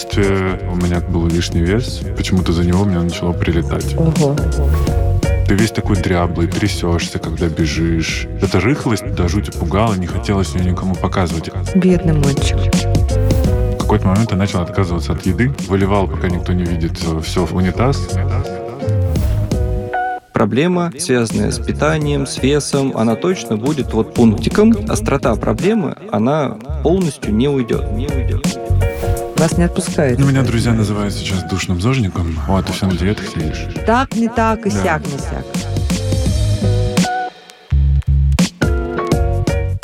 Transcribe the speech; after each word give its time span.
детстве 0.00 0.58
у 0.70 0.76
меня 0.76 1.00
был 1.00 1.26
лишний 1.26 1.60
вес. 1.60 2.00
Почему-то 2.16 2.52
за 2.52 2.64
него 2.64 2.84
мне 2.84 2.98
начало 2.98 3.32
прилетать. 3.32 3.94
Ого. 3.96 4.34
Ты 5.46 5.54
весь 5.54 5.72
такой 5.72 5.96
дряблый, 5.96 6.46
трясешься, 6.46 7.18
когда 7.18 7.48
бежишь. 7.48 8.26
Эта 8.40 8.60
рыхлость 8.60 9.14
до 9.14 9.28
жути 9.28 9.50
пугала, 9.50 9.94
не 9.94 10.06
хотелось 10.06 10.54
ее 10.54 10.64
никому 10.64 10.94
показывать. 10.94 11.50
Бедный 11.74 12.14
мальчик. 12.14 12.56
В 13.74 13.78
какой-то 13.78 14.06
момент 14.06 14.30
я 14.30 14.36
начал 14.36 14.60
отказываться 14.60 15.12
от 15.12 15.26
еды. 15.26 15.52
Выливал, 15.68 16.06
пока 16.06 16.28
никто 16.28 16.52
не 16.52 16.64
видит, 16.64 16.98
все 17.22 17.44
в 17.44 17.54
унитаз. 17.54 18.08
Проблема, 20.32 20.90
связанная 20.98 21.50
с 21.50 21.58
питанием, 21.58 22.26
с 22.26 22.42
весом, 22.42 22.96
она 22.96 23.16
точно 23.16 23.58
будет 23.58 23.92
вот 23.92 24.14
пунктиком. 24.14 24.74
Острота 24.88 25.34
проблемы, 25.34 25.96
она 26.10 26.56
полностью 26.82 27.34
не 27.34 27.48
уйдет. 27.48 27.92
Не 27.92 28.06
уйдет. 28.06 28.59
Вас 29.40 29.56
не 29.56 29.64
отпускает. 29.64 30.18
Ну, 30.18 30.26
меня 30.26 30.42
друзья 30.42 30.74
называют 30.74 31.14
сейчас 31.14 31.42
душным 31.44 31.80
зожником. 31.80 32.38
Вот, 32.46 32.66
ты 32.66 32.74
все 32.74 32.84
на 32.84 32.94
диетах 32.94 33.26
сидишь. 33.26 33.68
Так, 33.86 34.14
не 34.14 34.28
так, 34.28 34.66
и 34.66 34.70
Да. 34.70 34.82
сяк, 34.82 35.02
не 35.06 35.18
сяк. 35.18 35.46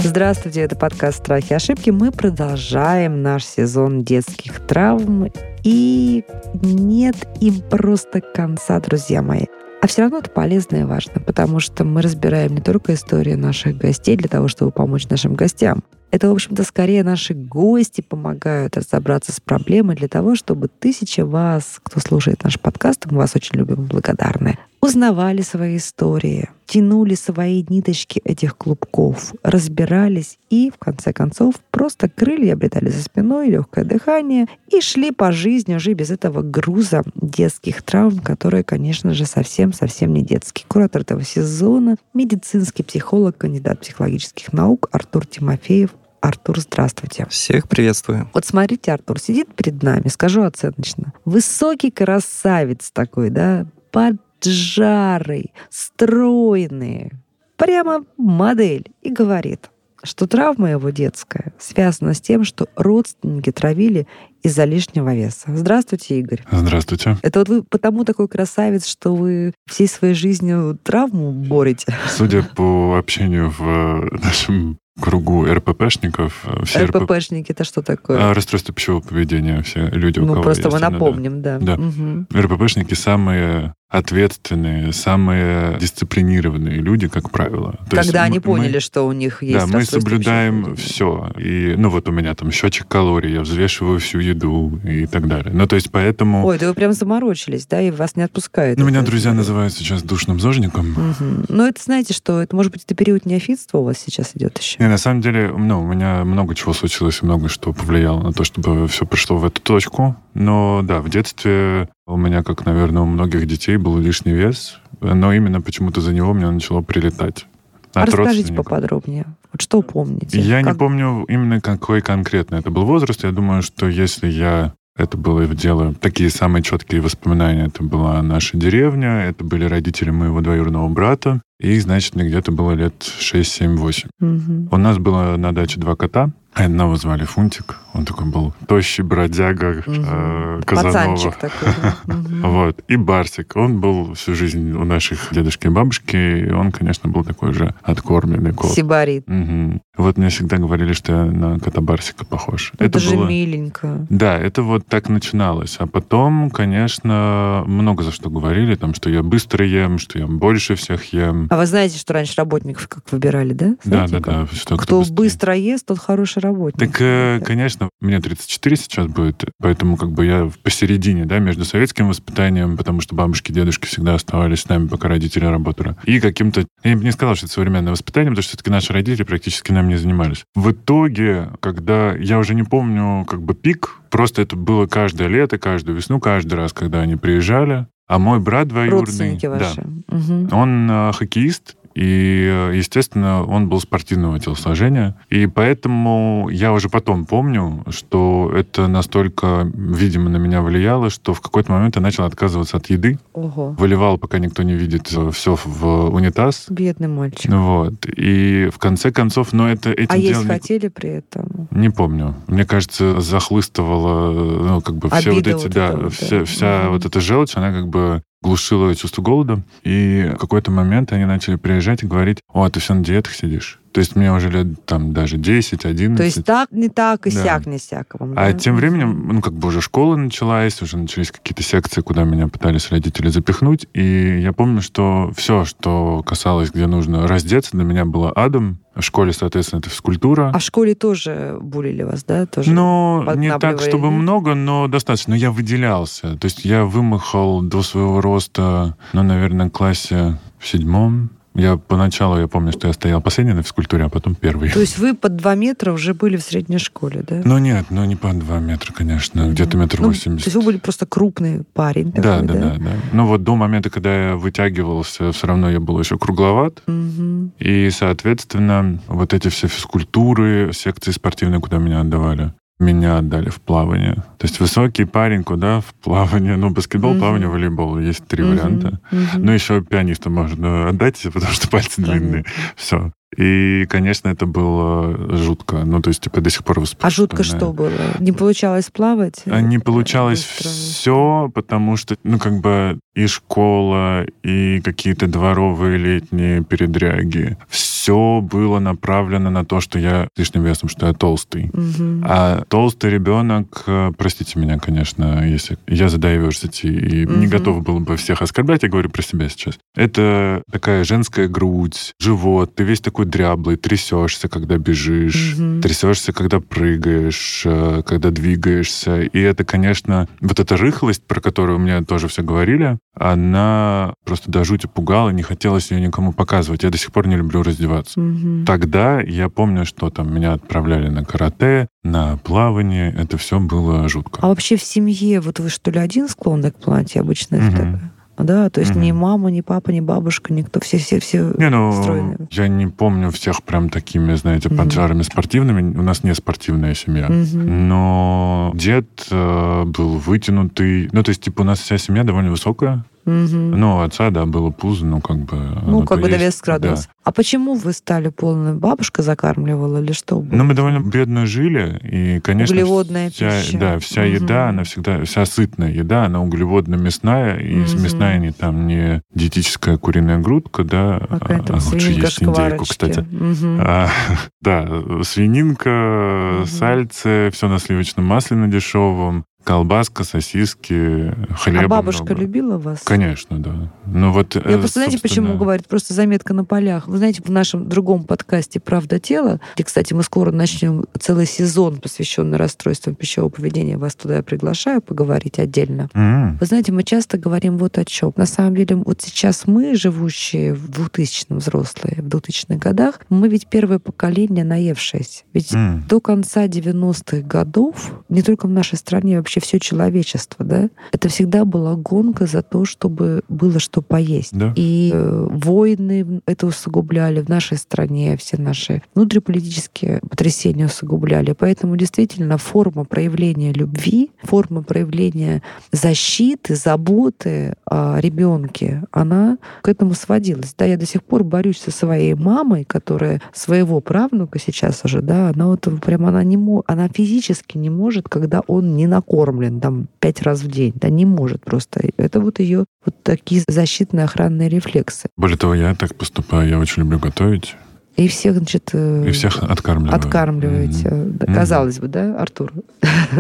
Здравствуйте, 0.01 0.61
это 0.61 0.77
подкаст 0.77 1.21
«Страхи 1.21 1.53
и 1.53 1.55
ошибки». 1.55 1.89
Мы 1.89 2.13
продолжаем 2.13 3.23
наш 3.23 3.47
сезон 3.47 4.05
детских 4.05 4.61
травм. 4.67 5.29
И 5.65 6.23
нет 6.63 7.17
им 7.41 7.63
просто 7.71 8.21
конца, 8.21 8.79
друзья 8.81 9.23
мои. 9.23 9.47
А 9.81 9.87
все 9.87 10.03
равно 10.03 10.19
это 10.19 10.29
полезно 10.29 10.77
и 10.77 10.85
важно, 10.85 11.23
потому 11.23 11.61
что 11.61 11.83
мы 11.85 12.03
разбираем 12.03 12.55
не 12.55 12.61
только 12.61 12.93
истории 12.93 13.35
наших 13.35 13.79
гостей 13.79 14.17
для 14.17 14.29
того, 14.29 14.49
чтобы 14.49 14.71
помочь 14.71 15.09
нашим 15.09 15.35
гостям. 15.35 15.83
Это, 16.11 16.29
в 16.29 16.33
общем-то, 16.33 16.63
скорее 16.63 17.05
наши 17.05 17.35
гости 17.35 18.01
помогают 18.01 18.77
разобраться 18.77 19.33
с 19.33 19.41
проблемой 19.41 19.97
для 19.97 20.09
того, 20.09 20.37
чтобы 20.37 20.69
тысячи 20.69 21.21
вас, 21.21 21.81
кто 21.83 22.01
слушает 22.01 22.43
наш 22.45 22.59
подкаст, 22.59 23.07
мы 23.11 23.19
вас 23.19 23.35
очень 23.35 23.59
любим 23.59 23.85
и 23.85 23.87
благодарны, 23.87 24.57
узнавали 24.81 25.43
свои 25.43 25.79
истории, 25.79 26.49
тянули 26.65 27.17
свои 27.17 27.65
ниточки 27.69 28.21
этих 28.25 28.57
клубков, 28.57 29.35
разбирались 29.43 30.39
и, 30.49 30.71
в 30.71 30.79
конце 30.79 31.13
концов, 31.13 31.57
просто 31.73 32.09
крылья 32.09 32.53
обретали 32.53 32.89
за 32.89 33.03
спиной, 33.03 33.51
легкое 33.51 33.85
дыхание 33.85 34.47
и 34.69 34.81
шли 34.81 35.11
по 35.11 35.33
жизни 35.33 35.75
уже 35.75 35.93
без 35.95 36.11
этого 36.11 36.43
груза 36.43 37.03
детских 37.17 37.83
травм, 37.83 38.21
которые, 38.21 38.63
конечно 38.63 39.13
же, 39.13 39.27
совсем-совсем 39.27 40.13
не 40.15 40.23
детские. 40.23 40.67
Куратор 40.69 41.03
этого 41.03 41.25
сезона— 41.25 41.97
медицинский 42.15 42.85
психолог, 42.85 43.37
кандидат 43.37 43.81
психологических 43.81 44.53
наук 44.53 44.89
Артур 44.93 45.27
Тимофеев. 45.27 45.91
Артур, 46.21 46.61
здравствуйте. 46.61 47.27
Всех 47.29 47.69
приветствую. 47.69 48.31
Вот 48.35 48.45
смотрите, 48.45 48.93
Артур 48.93 49.21
сидит 49.21 49.55
перед 49.55 49.83
нами, 49.83 50.09
скажу 50.09 50.43
оценочно. 50.43 51.13
Высокий 51.25 51.91
красавец 51.91 52.91
такой, 52.91 53.31
да, 53.31 53.67
поджарый, 53.93 55.53
стройный, 55.71 57.13
прямо 57.57 58.05
модель. 58.17 58.87
И 59.03 59.11
говорит, 59.11 59.71
что 60.03 60.27
травма 60.27 60.71
его 60.71 60.91
детская 60.91 61.53
связана 61.59 62.15
с 62.15 62.21
тем, 62.21 62.45
что 62.45 62.69
родственники 62.77 63.51
травили 63.53 64.07
из-за 64.43 64.65
лишнего 64.65 65.15
веса. 65.15 65.49
Здравствуйте, 65.49 66.19
Игорь. 66.21 66.45
Здравствуйте. 66.51 67.17
Это 67.23 67.41
вот 67.41 67.49
вы 67.49 67.63
потому 67.65 68.05
такой 68.05 68.29
красавец, 68.29 68.87
что 68.87 69.15
вы 69.15 69.53
всей 69.67 69.89
своей 69.89 70.15
жизнью 70.15 70.79
травму 70.83 71.33
борете? 71.33 71.95
Судя 72.09 72.43
по 72.43 72.97
общению 72.99 73.51
в 73.51 74.09
нашем 74.23 74.79
кругу 75.01 75.45
РППшников, 75.45 76.45
э, 76.45 76.65
все 76.65 76.85
РПП... 76.85 77.11
РППшники 77.11 77.53
это 77.53 77.65
что 77.65 77.83
такое? 77.83 78.19
А, 78.19 78.35
расстройство 78.35 78.75
пищевого 78.75 79.03
поведения, 79.03 79.63
все 79.63 79.87
люди, 79.89 80.19
у 80.19 80.27
ну, 80.27 80.33
кого 80.35 80.45
просто 80.45 80.69
мы 80.69 80.75
есть 80.75 80.81
да. 80.81 80.91
напомним, 80.91 81.43
да. 81.43 81.59
Да. 81.59 81.77
Мгм. 81.77 82.27
РППшники 82.35 82.95
самые 82.95 83.75
ответственные, 83.89 84.93
самые 84.93 85.79
дисциплинированные 85.79 86.79
люди, 86.79 87.07
как 87.09 87.31
правило. 87.31 87.79
То 87.89 87.97
Когда 87.97 88.25
они 88.25 88.39
мы- 88.39 88.43
поняли, 88.43 88.79
что 88.81 89.07
у 89.07 89.13
них 89.13 89.43
есть 89.43 89.71
Да, 89.71 89.79
мы 89.79 89.85
соблюдаем 89.85 90.75
все. 90.77 91.31
И, 91.39 91.75
ну, 91.79 91.89
вот 91.91 92.09
у 92.09 92.13
меня 92.13 92.35
там 92.35 92.51
счетчик 92.51 92.89
калорий, 92.89 93.33
я 93.33 93.43
взвешиваю 93.43 94.01
всю 94.01 94.19
еду 94.19 94.81
и 94.85 95.07
так 95.07 95.29
далее. 95.29 95.53
Ну, 95.55 95.67
то 95.67 95.77
есть 95.77 95.91
поэтому... 95.91 96.45
Ой, 96.45 96.59
да 96.59 96.69
вы 96.69 96.75
прям 96.75 96.93
заморочились, 96.93 97.67
да, 97.67 97.81
и 97.81 97.91
вас 97.91 98.17
не 98.17 98.23
отпускают. 98.23 98.79
ну, 98.79 98.87
меня 98.87 99.03
друзья 99.03 99.33
называют 99.33 99.73
сейчас 99.73 100.03
душным 100.03 100.41
зожником. 100.41 100.91
Мгм. 100.91 101.45
Ну, 101.49 101.67
это 101.67 101.81
знаете, 101.83 102.13
что 102.13 102.43
это, 102.43 102.57
может 102.57 102.73
быть, 102.73 102.85
это 102.85 102.95
период 102.95 103.25
неофитства 103.25 103.79
у 103.79 103.85
вас 103.85 103.99
сейчас 103.99 104.33
идет 104.35 104.59
еще. 104.59 104.77
Не, 104.81 104.89
на 104.89 104.99
самом 104.99 105.21
деле, 105.21 105.53
ну, 105.57 105.81
у 105.83 105.87
меня 105.87 106.25
много 106.25 106.55
чего 106.57 106.73
случилось, 106.73 107.21
и 107.23 107.25
много 107.25 107.49
что 107.49 107.73
повлияло 107.73 108.21
на 108.21 108.33
то, 108.33 108.43
чтобы 108.43 108.89
все 108.89 109.07
пришло 109.07 109.37
в 109.37 109.45
эту 109.45 109.61
точку. 109.61 110.17
Но 110.39 110.83
да, 110.85 111.01
в 111.01 111.09
детстве 111.09 111.89
у 112.07 112.19
меня, 112.19 112.43
как, 112.43 112.67
наверное, 112.67 113.03
у 113.03 113.07
многих 113.07 113.47
детей, 113.47 113.79
был 113.79 113.97
лишний 113.97 114.33
вес, 114.33 114.79
но 115.01 115.33
именно 115.33 115.63
почему-то 115.63 116.03
за 116.03 116.13
него 116.13 116.35
мне 116.35 116.51
начало 116.51 116.83
прилетать. 116.83 117.47
А 117.95 118.03
От 118.03 118.11
расскажите 118.11 118.53
поподробнее. 118.53 119.25
Вот 119.51 119.63
что 119.63 119.81
помните? 119.81 120.39
Я 120.39 120.59
не 120.61 120.65
Как- 120.69 120.77
помню 120.79 121.25
именно 121.29 121.63
какой 121.63 122.03
конкретно 122.03 122.57
это 122.57 122.71
был 122.71 122.85
возраст. 122.85 123.25
Я 123.25 123.31
думаю, 123.33 123.63
что 123.63 123.89
если 123.89 124.29
я 124.29 124.75
это 124.95 125.17
было 125.17 125.41
в 125.43 125.55
дело, 125.55 125.95
такие 125.95 126.29
самые 126.29 126.63
четкие 126.63 127.01
воспоминания, 127.01 127.67
это 127.67 127.83
была 127.83 128.21
наша 128.23 128.59
деревня, 128.59 129.23
это 129.25 129.43
были 129.43 129.65
родители 129.65 130.11
моего 130.11 130.43
двоюродного 130.43 130.89
брата, 130.89 131.41
и, 131.59 131.79
значит, 131.81 132.15
мне 132.15 132.27
где-то 132.29 132.53
было 132.53 132.73
лет 132.73 133.03
6, 133.03 133.51
7, 133.51 133.77
8. 133.77 134.09
Мгм. 134.21 134.69
У 134.71 134.77
нас 134.77 134.99
было 134.99 135.37
на 135.37 135.55
даче 135.55 135.81
два 135.81 135.97
кота. 135.97 136.31
Одного 136.57 136.97
звали 136.97 137.25
Фунтик. 137.25 137.77
Он 137.93 138.07
такой 138.07 138.27
был 138.27 138.55
тощий 138.67 139.05
бродяга 139.05 139.83
э, 139.87 140.61
Казанова. 140.65 141.33
Такой. 141.33 141.69
Вот. 142.43 142.83
И 142.89 142.97
Барсик. 142.97 143.57
Он 143.57 143.81
был 143.81 144.15
всю 144.15 144.35
жизнь 144.35 144.73
у 144.73 144.85
наших 144.85 145.29
дедушки 145.33 145.67
и 145.67 145.71
бабушки. 145.71 146.17
И 146.17 146.51
он, 146.51 146.73
конечно, 146.73 147.11
был 147.11 147.25
такой 147.25 147.53
же 147.53 147.75
откормленный 147.83 148.55
кот. 148.55 148.71
Сибарит. 148.71 149.29
Мгм. 149.29 149.83
Вот 149.99 150.17
мне 150.17 150.31
всегда 150.31 150.57
говорили, 150.57 150.95
что 150.95 151.13
я 151.13 151.25
на 151.25 151.59
кота 151.59 151.83
Барсика 151.83 152.25
похож. 152.25 152.73
Это, 152.79 152.99
же 152.99 153.17
было... 153.17 153.27
миленько. 153.27 154.07
Да, 154.09 154.39
это 154.39 154.63
вот 154.63 154.87
так 154.87 155.11
начиналось. 155.11 155.77
А 155.79 155.87
потом, 155.87 156.51
конечно, 156.51 157.65
много 157.67 158.03
за 158.03 158.13
что 158.13 158.31
говорили, 158.31 158.75
там, 158.77 158.95
что 158.95 159.11
я 159.11 159.23
быстро 159.23 159.67
ем, 159.67 159.99
что 159.99 160.19
я 160.19 160.27
больше 160.27 160.75
всех 160.75 161.13
ем. 161.13 161.46
А 161.49 161.57
вы 161.57 161.67
знаете, 161.67 161.99
что 161.99 162.13
раньше 162.15 162.35
работников 162.37 162.89
как 162.89 163.11
выбирали, 163.13 163.53
да? 163.53 163.77
Да, 163.85 164.07
Знаете, 164.07 164.13
да, 164.19 164.21
как? 164.21 164.51
да. 164.51 164.57
Что 164.57 164.77
Кто 164.77 164.99
быстрее. 165.01 165.15
быстро 165.17 165.55
ест, 165.55 165.87
тот 165.87 165.99
хороший 165.99 166.41
работник. 166.41 166.79
Так, 166.93 167.01
э, 167.01 167.39
Да. 167.41 167.45
конечно, 167.45 167.89
мне 168.01 168.21
34 168.21 168.77
сейчас 168.77 169.07
будет, 169.07 169.45
поэтому 169.61 169.97
как 169.97 170.13
бы 170.13 170.27
я 170.27 170.51
посередине, 170.63 171.25
да, 171.25 171.39
между 171.39 171.65
советским 171.65 172.09
воспитанием, 172.09 172.77
потому 172.77 173.01
что 173.01 173.15
бабушки, 173.15 173.53
дедушки 173.53 173.87
всегда 173.87 174.15
оставались 174.15 174.61
с 174.61 174.69
нами, 174.69 174.87
пока 174.89 175.09
родители 175.09 175.45
работали, 175.45 175.97
и 176.05 176.21
каким-то... 176.21 176.67
Я 176.85 176.97
бы 176.97 177.05
не 177.05 177.13
сказал, 177.13 177.35
что 177.35 177.47
это 177.47 177.55
современное 177.55 177.93
воспитание, 177.93 178.31
потому 178.31 178.43
что 178.43 178.51
все-таки 178.51 178.71
наши 178.71 178.93
родители 178.93 179.25
практически 179.25 179.73
нам 179.73 179.89
не 179.89 179.97
занимались. 179.97 180.45
В 180.55 180.71
итоге, 180.73 181.51
когда... 181.61 182.15
Я 182.17 182.39
уже 182.39 182.55
не 182.55 182.63
помню 182.63 183.25
как 183.27 183.43
бы 183.43 183.55
пик, 183.55 183.97
просто 184.11 184.43
это 184.43 184.57
было 184.57 184.87
каждое 184.87 185.29
лето, 185.29 185.59
каждую 185.59 185.97
весну, 185.97 186.21
каждый 186.21 186.55
раз, 186.55 186.73
когда 186.73 187.01
они 187.01 187.17
приезжали, 187.17 187.87
а 188.07 188.19
мой 188.19 188.41
брат 188.41 188.69
двоюродный... 188.69 189.37
Да. 189.37 189.75
Мгм. 190.09 190.49
он 190.53 190.91
э, 190.91 191.13
хоккеист, 191.13 191.77
и, 191.97 192.47
э, 192.47 192.77
естественно, 192.77 193.43
он 193.43 193.71
был 193.71 193.81
спортивного 193.81 194.39
телосложения. 194.39 195.17
И 195.31 195.47
поэтому 195.47 196.49
я 196.53 196.75
уже 196.75 196.91
потом 196.91 197.25
помню, 197.25 197.85
что 197.89 198.53
это 198.55 198.87
настолько, 198.87 199.71
видимо, 199.75 200.29
на 200.29 200.37
меня 200.37 200.61
влияло, 200.61 201.09
что 201.09 201.33
в 201.33 201.41
какой-то 201.41 201.73
момент 201.73 201.97
я 201.97 202.03
начал 202.03 202.25
отказываться 202.25 202.77
от 202.77 202.91
еды. 202.91 203.19
Ого. 203.33 203.75
Выливал, 203.79 204.19
пока 204.19 204.39
никто 204.39 204.63
не 204.63 204.75
видит, 204.75 205.07
все 205.33 205.57
в 205.65 206.11
унитаз. 206.11 206.67
Бедный 206.69 207.09
мальчик. 207.09 207.51
Вот. 207.51 207.95
И 208.15 208.69
в 208.71 208.77
конце 208.79 209.11
концов, 209.11 209.55
но 209.55 209.67
это 209.71 209.91
этим 209.91 210.09
а 210.11 210.19
есть 210.19 210.43
не- 210.43 210.47
хотели 210.47 210.89
при 210.89 211.09
этом? 211.11 211.69
не 211.71 211.89
помню. 211.89 212.35
Мне 212.47 212.67
кажется, 212.67 213.23
захлыстывала, 213.23 214.33
ну, 214.33 214.81
как 214.83 214.97
бы 214.97 215.09
все 215.09 215.31
вот 215.31 215.39
Обида 215.39 215.51
эти, 215.57 215.63
вот 215.63 215.73
да, 215.73 215.89
эта 215.89 215.97
вот, 215.99 216.13
вся, 216.13 216.39
да. 216.41 216.45
вся 216.45 216.81
Мгм. 216.83 216.93
вот 216.93 217.07
эта 217.07 217.21
желчь, 217.21 217.57
она 217.57 217.73
как 217.73 217.89
бы 217.89 218.23
глушила 218.47 218.95
чувство 218.95 219.23
голода. 219.23 219.63
И 219.83 220.31
в 220.35 220.39
какой-то 220.39 220.71
момент 220.71 221.13
они 221.13 221.25
начали 221.25 221.57
приезжать 221.57 222.03
и 222.03 222.07
говорить, 222.07 222.39
о, 222.49 222.69
ты 222.71 222.79
все 222.79 222.95
на 222.95 223.03
диетах 223.03 223.35
сидишь. 223.35 223.81
То 223.97 224.01
есть 224.01 224.15
мне 224.15 224.31
уже 224.31 224.51
лет 224.51 224.85
там 224.85 225.15
даже 225.15 225.39
10, 225.39 225.87
11. 225.87 226.19
То 226.19 226.23
есть 226.23 226.45
так, 226.45 226.71
не 226.71 226.91
так, 226.91 227.27
и 227.27 227.31
Да. 227.31 227.43
сяк, 227.43 227.65
не 227.65 227.79
сяк 227.79 228.15
вам, 228.21 228.33
А 228.33 228.35
да? 228.35 228.53
тем 228.53 228.77
временем, 228.77 229.27
ну, 229.33 229.41
как 229.41 229.55
бы 229.55 229.69
уже 229.69 229.81
школа 229.81 230.17
началась, 230.17 230.83
уже 230.83 230.99
начались 230.99 231.31
какие-то 231.31 231.63
секции, 231.63 232.03
куда 232.03 232.25
меня 232.25 232.47
пытались 232.49 232.91
родители 232.91 233.29
запихнуть. 233.31 233.87
И 233.95 234.39
я 234.43 234.53
помню, 234.53 234.83
что 234.83 235.33
все, 235.35 235.65
что 235.65 236.23
касалось, 236.27 236.73
где 236.73 236.87
нужно 236.87 237.27
раздеться, 237.27 237.71
для 237.73 237.85
меня 237.85 238.05
было 238.05 238.31
адом. 238.33 238.81
В 238.95 239.01
школе, 239.01 239.33
соответственно, 239.33 239.79
это 239.81 239.89
физкультура. 239.89 240.51
А 240.55 240.59
в 240.59 240.63
школе 240.63 240.95
тоже 240.95 241.57
булили 241.59 242.03
вас, 242.03 242.23
да? 242.23 242.45
Тоже? 242.45 242.73
Ну, 242.73 243.25
не 243.37 243.59
так, 243.59 243.81
чтобы 243.81 244.11
много, 244.11 244.55
но 244.55 244.89
достаточно. 244.89 245.31
Но 245.31 245.37
я 245.37 245.51
выделялся. 245.51 246.37
То 246.37 246.45
есть 246.45 246.67
я 246.67 246.85
вымахал 246.85 247.63
до 247.63 247.81
своего 247.83 248.21
роста, 248.21 248.95
ну, 249.15 249.23
наверное, 249.23 249.69
в 249.69 249.71
классе 249.71 250.39
в 250.59 250.69
седьмом, 250.69 251.31
Я 251.57 251.77
поначалу, 251.77 252.39
я 252.39 252.49
помню, 252.49 252.73
что 252.73 252.87
я 252.87 252.93
стоял 252.93 253.21
последний 253.23 253.55
на 253.55 253.63
физкультуре, 253.63 254.05
а 254.05 254.09
потом 254.09 254.35
первый. 254.35 254.71
То 254.71 254.81
есть 254.81 254.99
вы 254.99 255.15
под 255.15 255.37
два 255.37 255.55
метра 255.55 255.93
уже 255.93 256.13
были 256.15 256.37
в 256.37 256.43
средней 256.43 256.79
школе, 256.79 257.25
да? 257.27 257.41
Ну 257.45 257.59
нет, 257.59 257.87
ну 257.91 258.05
не 258.05 258.15
по 258.15 258.33
два 258.33 258.59
метра, 258.59 258.93
конечно, 258.93 259.49
где-то 259.51 259.77
метр 259.77 260.01
Ну, 260.01 260.09
восемьдесят. 260.09 260.45
то 260.45 260.49
есть 260.49 260.57
вы 260.57 260.63
были 260.63 260.77
просто 260.79 261.07
крупный 261.07 261.63
парень 261.73 262.13
Да, 262.13 262.41
такой, 262.41 262.47
да, 262.49 262.55
да, 262.55 262.75
да. 262.79 262.91
Ну 263.13 263.27
вот 263.27 263.43
до 263.43 263.57
момента, 263.57 263.91
когда 263.91 264.29
я 264.31 264.37
вытягивался, 264.37 265.33
все 265.33 265.47
равно 265.47 265.71
я 265.71 265.81
был 265.81 265.99
еще 265.99 266.19
кругловат. 266.19 266.83
Мгм. 266.87 267.53
И, 267.59 267.89
соответственно, 267.91 269.01
вот 269.09 269.33
эти 269.33 269.49
все 269.49 269.69
физкультуры, 269.69 270.71
секции 270.73 271.11
спортивные, 271.11 271.61
куда 271.61 271.79
меня 271.79 272.01
отдавали, 272.01 272.53
меня 272.79 273.19
отдали 273.19 273.49
в 273.49 273.61
плавание. 273.61 274.15
То 274.39 274.45
есть 274.47 274.61
высокий 274.61 275.05
парень 275.05 275.45
куда? 275.45 275.81
В 275.81 275.95
плавание. 276.03 276.57
Ну, 276.57 276.71
баскетбол, 276.71 277.13
Мгм. 277.13 277.19
плавание, 277.21 277.49
волейбол. 277.49 277.99
Есть 277.99 278.27
три 278.27 278.43
Мгм. 278.45 278.53
варианта. 278.53 279.01
Мгм. 279.11 279.29
Ну, 279.45 279.53
еще 279.53 279.81
пианисту 279.83 280.31
можно 280.31 280.89
отдать, 280.89 281.21
потому 281.33 281.53
что 281.53 281.69
пальцы 281.69 282.03
длинные. 282.03 282.45
Понятно. 282.45 282.53
Все. 282.77 283.13
И, 283.37 283.87
конечно, 283.91 284.29
это 284.29 284.47
было 284.47 285.37
жутко. 285.37 285.85
Ну, 285.85 286.01
то 286.01 286.09
есть, 286.09 286.21
типа, 286.23 286.41
до 286.41 286.49
сих 286.49 286.65
пор 286.65 286.79
А 286.79 286.85
вспоминаю. 286.85 287.11
жутко 287.13 287.43
что 287.43 287.73
было? 287.73 287.91
Не 288.21 288.33
получалось 288.33 288.89
плавать? 288.91 289.43
А 289.47 289.61
Не 289.61 289.79
получалось 289.79 290.47
Быстро. 290.47 290.69
все, 290.71 291.51
потому 291.55 291.97
что, 291.97 292.17
ну, 292.23 292.39
как 292.39 292.61
бы 292.61 292.99
и 293.15 293.27
школа, 293.27 294.25
и 294.45 294.81
какие-то 294.81 295.27
дворовые 295.27 295.99
летние 295.99 296.63
передряги. 296.63 297.57
Все 297.69 297.96
было 298.15 298.79
направлено 298.79 299.51
на 299.51 299.65
то, 299.65 299.81
что 299.81 299.99
я 299.99 300.29
лишним 300.37 300.65
весом, 300.65 300.89
что 300.89 301.07
я 301.07 301.13
толстый. 301.13 301.71
Мгм. 301.73 302.25
А 302.27 302.63
толстый 302.69 303.11
ребенок, 303.11 303.83
э, 303.87 304.13
простите 304.17 304.59
меня, 304.59 304.79
конечно, 304.79 305.47
если 305.47 305.79
я 305.87 306.09
за 306.09 306.19
diversity 306.19 306.89
и 306.89 307.27
не 307.27 307.47
Мгм. 307.47 307.49
готов 307.49 307.83
был 307.83 308.01
бы 308.01 308.17
всех 308.17 308.43
оскорблять, 308.43 308.83
я 308.83 308.89
говорю 308.89 309.11
про 309.11 309.23
себя 309.23 309.49
сейчас. 309.49 309.79
Это 309.95 310.63
такая 310.71 311.05
женская 311.05 311.49
грудь, 311.49 312.13
живот, 312.21 312.75
ты 312.75 312.85
весь 312.85 313.01
такой 313.01 313.27
дряблый, 313.27 313.77
трясешься, 313.77 314.49
когда 314.49 314.79
бежишь, 314.79 315.55
Мгм. 315.57 315.81
трясешься, 315.83 316.33
когда 316.33 316.61
прыгаешь, 316.61 317.63
э, 317.65 318.03
когда 318.07 318.31
двигаешься. 318.31 319.23
И 319.23 319.41
это, 319.41 319.65
конечно, 319.65 320.29
вот 320.41 320.61
эта 320.61 320.77
рыхлость, 320.77 321.27
про 321.27 321.41
которую 321.41 321.79
мне 321.79 322.03
тоже 322.03 322.29
все 322.29 322.43
говорили, 322.43 322.99
она 323.19 324.15
просто 324.25 324.51
до 324.51 324.63
жути 324.65 324.87
пугала, 324.87 325.31
не 325.31 325.43
хотелось 325.43 325.91
ее 325.91 326.01
никому 326.01 326.33
показывать. 326.33 326.83
Я 326.83 326.91
до 326.91 326.99
сих 326.99 327.13
пор 327.13 327.27
не 327.27 327.37
люблю 327.37 327.63
раздеваться. 327.63 327.96
Мгм. 328.17 328.65
Тогда 328.67 329.21
я 329.21 329.49
помню, 329.49 329.85
что 329.85 330.11
там 330.11 330.35
меня 330.35 330.53
отправляли 330.53 331.09
на 331.09 331.25
карате, 331.25 331.89
на 332.05 332.37
плавание. 332.39 333.15
Это 333.17 333.37
все 333.39 333.59
было 333.61 334.09
жутко. 334.09 334.41
А 334.43 334.49
вообще 334.49 334.77
в 334.77 334.83
семье, 334.83 335.41
вот 335.41 335.59
вы 335.61 335.69
что 335.69 335.91
ли 335.91 335.99
один 335.99 336.29
склонны 336.29 336.71
к 336.71 336.77
платье? 336.77 337.21
Обычно 337.21 337.57
это 337.57 337.65
Мгм. 337.67 337.75
такое? 337.77 338.13
Да, 338.39 338.69
то 338.69 338.81
есть 338.81 338.91
Мгм. 338.93 339.01
ни 339.03 339.13
мама, 339.13 339.51
ни 339.51 339.63
папа, 339.63 339.89
ни 339.91 340.01
бабушка, 340.01 340.53
никто, 340.53 340.79
все, 340.81 340.99
все, 340.99 341.21
все 341.21 341.55
Не, 341.57 341.71
ну, 341.71 341.91
стройные. 341.91 342.37
я 342.51 342.69
не 342.69 342.87
помню 342.87 343.31
всех 343.31 343.63
прям 343.63 343.89
такими, 343.89 344.35
знаете, 344.35 344.69
поджарами 344.69 345.23
спортивными. 345.23 345.97
У 345.99 346.03
нас 346.03 346.23
не 346.23 346.35
спортивная 346.35 346.93
семья. 346.93 347.29
Мгм. 347.31 347.89
Но 347.89 348.73
дед 348.75 349.27
э, 349.31 349.85
был 349.87 350.19
вытянутый. 350.19 351.09
Ну, 351.13 351.23
то 351.23 351.31
есть, 351.31 351.41
типа, 351.41 351.63
у 351.63 351.65
нас 351.65 351.79
вся 351.79 351.97
семья 351.97 352.25
довольно 352.25 352.51
высокая. 352.51 353.07
Ну, 353.27 354.03
отца, 354.03 354.31
да, 354.31 354.47
было 354.47 354.71
пузо, 354.71 355.05
ну, 355.05 355.21
как 355.21 355.39
бы... 355.39 355.57
Ну, 355.83 356.05
как 356.05 356.21
бы 356.21 356.29
есть, 356.29 356.39
довес 356.39 356.57
скрадывался. 356.57 357.09
А 357.25 357.33
почему 357.33 357.75
вы 357.75 357.93
стали 357.93 358.29
полной? 358.29 358.75
Бабушка 358.75 359.23
закармливала 359.23 360.01
или 360.01 360.13
что? 360.13 360.41
да. 360.41 360.57
Ну, 360.57 360.63
мы 360.65 360.75
довольно 360.75 361.01
бедно 361.01 361.45
жили, 361.45 361.99
и, 362.05 362.41
конечно... 362.41 362.75
Углеводная 362.77 363.31
вся, 363.31 363.51
пища. 363.51 363.79
Да, 363.79 363.99
вся 363.99 364.23
Мгм. 364.23 364.33
еда, 364.33 364.69
она 364.69 364.85
всегда... 364.85 365.25
Вся 365.25 365.45
сытная 365.45 365.91
еда, 365.91 366.27
она 366.27 366.41
углеводно-мясная, 366.41 367.59
и 367.59 367.75
Мгм. 367.75 368.03
мясная 368.03 368.39
не 368.39 368.53
там 368.53 368.87
не 368.87 369.23
диетическая 369.35 369.99
куриная 369.99 370.39
грудка, 370.39 370.85
да, 370.85 371.17
А 371.29 371.39
а 371.41 371.79
лучше 371.91 372.13
есть 372.13 372.43
индейку, 372.43 372.85
кстати. 372.85 373.27
Мгм. 373.29 373.79
А, 373.81 374.09
да, 374.61 374.89
свининка, 375.25 376.59
Мгм. 376.61 376.67
сальце, 376.67 377.51
все 377.53 377.69
на 377.69 377.81
сливочном 377.81 378.25
масле 378.25 378.57
на 378.57 378.69
дешевом, 378.69 379.45
колбаска, 379.67 380.23
сосиски, 380.23 381.35
хлеба 381.59 381.85
А 381.85 381.89
бабушка 381.89 382.23
много. 382.25 382.41
любила 382.41 382.79
вас? 382.79 383.01
Конечно, 383.05 383.59
да. 383.59 383.91
Ну 384.07 384.31
вот, 384.31 384.55
Я 384.55 384.61
э, 384.61 384.79
просто, 384.79 385.01
знаете, 385.01 385.19
почему 385.21 385.59
говорит? 385.59 385.89
Просто 385.89 386.15
заметка 386.15 386.55
на 386.55 386.65
полях. 386.65 387.09
Вы 387.09 387.19
знаете, 387.19 387.43
в 387.45 387.51
нашем 387.51 387.89
другом 387.89 388.23
подкасте 388.25 388.79
«Правда 388.79 389.19
тела», 389.19 389.61
где, 389.75 389.83
кстати, 389.83 390.15
мы 390.15 390.23
скоро 390.23 390.53
начнем 390.53 391.05
целый 391.19 391.47
сезон, 391.47 391.97
посвященный 391.99 392.59
расстройствам 392.59 393.17
пищевого 393.17 393.51
поведения, 393.51 393.99
вас 393.99 394.15
туда 394.15 394.37
я 394.37 394.43
приглашаю 394.45 395.03
поговорить 395.03 395.59
отдельно. 395.59 396.09
м, 396.15 396.57
Вы 396.59 396.67
знаете, 396.67 396.93
мы 396.93 397.03
часто 397.03 397.37
говорим 397.37 397.77
вот 397.77 397.99
о 397.99 398.05
чем. 398.05 398.33
На 398.37 398.47
самом 398.47 398.77
деле, 398.77 398.95
вот 398.97 399.21
сейчас 399.21 399.67
мы, 399.67 399.97
живущие 399.97 400.75
в 400.75 400.89
2000-м 400.91 401.59
взрослые, 401.59 402.23
в 402.23 402.29
2000-х 402.29 402.79
годах, 402.79 403.21
мы 403.31 403.49
ведь 403.49 403.67
первое 403.67 403.99
поколение 403.99 404.65
наевшееся. 404.65 405.43
Ведь 405.53 405.75
м, 405.75 406.05
до 406.09 406.21
конца 406.21 406.67
90-х 406.69 407.39
годов, 407.41 408.13
не 408.29 408.43
только 408.43 408.67
в 408.67 408.71
нашей 408.71 408.97
стране, 408.97 409.39
вообще 409.39 409.56
все 409.61 409.79
человечество, 409.79 410.65
да, 410.65 410.89
это 411.13 411.29
всегда 411.29 411.65
была 411.65 411.95
гонка 411.95 412.47
за 412.47 412.63
то, 412.63 412.85
чтобы 412.85 413.43
было 413.49 413.79
что 413.79 414.03
поесть. 414.03 414.57
Да. 414.57 414.73
И 414.77 415.11
э, 415.13 415.47
войны 415.51 416.41
это 416.47 416.67
усугубляли 416.67 417.41
в 417.41 417.49
нашей 417.49 417.79
стране, 417.79 418.37
все 418.37 418.57
наши 418.57 419.03
внутриполитические 419.15 420.21
потрясения 420.21 420.87
усугубляли. 420.87 421.53
Поэтому 421.53 421.97
действительно 421.97 422.59
форма 422.59 423.05
проявления 423.05 423.73
любви, 423.73 424.31
форма 424.43 424.83
проявления 424.83 425.63
защиты, 425.93 426.75
заботы 426.75 427.75
о 427.85 428.19
ребенке, 428.21 429.05
она 429.11 429.59
к 429.83 429.89
этому 429.89 430.15
сводилась. 430.15 430.75
Да, 430.77 430.85
я 430.85 430.97
до 430.97 431.07
сих 431.07 431.23
пор 431.23 431.45
борюсь 431.45 431.81
со 431.81 431.91
своей 431.91 432.35
мамой, 432.35 432.85
которая 432.85 433.41
своего 433.53 434.01
правнука 434.01 434.59
сейчас 434.59 435.03
уже, 435.05 435.23
да, 435.23 435.51
она 435.51 435.67
вот 435.67 435.87
прям 436.03 436.27
она 436.27 436.43
не 436.45 436.57
она 436.87 437.09
физически 437.09 437.79
не 437.79 437.91
может, 437.91 438.29
когда 438.29 438.61
он 438.67 438.97
не 438.97 439.07
накормлен 439.07 439.46
там 439.81 440.09
пять 440.21 440.43
раз 440.43 440.63
в 440.63 440.69
день, 440.71 440.93
да, 440.97 441.09
не 441.09 441.25
может 441.25 441.65
просто. 441.65 442.01
Это 442.17 442.41
вот 442.41 442.59
ее 442.59 442.85
вот 443.05 443.15
такие 443.23 443.63
защитные 443.69 444.25
охранные 444.25 444.69
рефлексы. 444.69 445.29
Более 445.37 445.57
того, 445.59 445.75
я 445.75 445.95
так 445.95 446.15
поступаю, 446.15 446.69
я 446.69 446.79
очень 446.79 447.03
люблю 447.03 447.19
готовить. 447.19 447.77
И 448.17 448.29
всех, 448.29 448.57
значит, 448.57 448.91
э, 448.95 449.27
И 449.29 449.31
всех 449.33 449.63
откармливаю. 449.63 450.17
откармливаете. 450.17 451.11
Мгм. 451.11 451.37
Да. 451.37 451.53
Казалось 451.53 451.99
бы, 451.99 452.09
да, 452.09 452.35
Артур? 452.41 452.73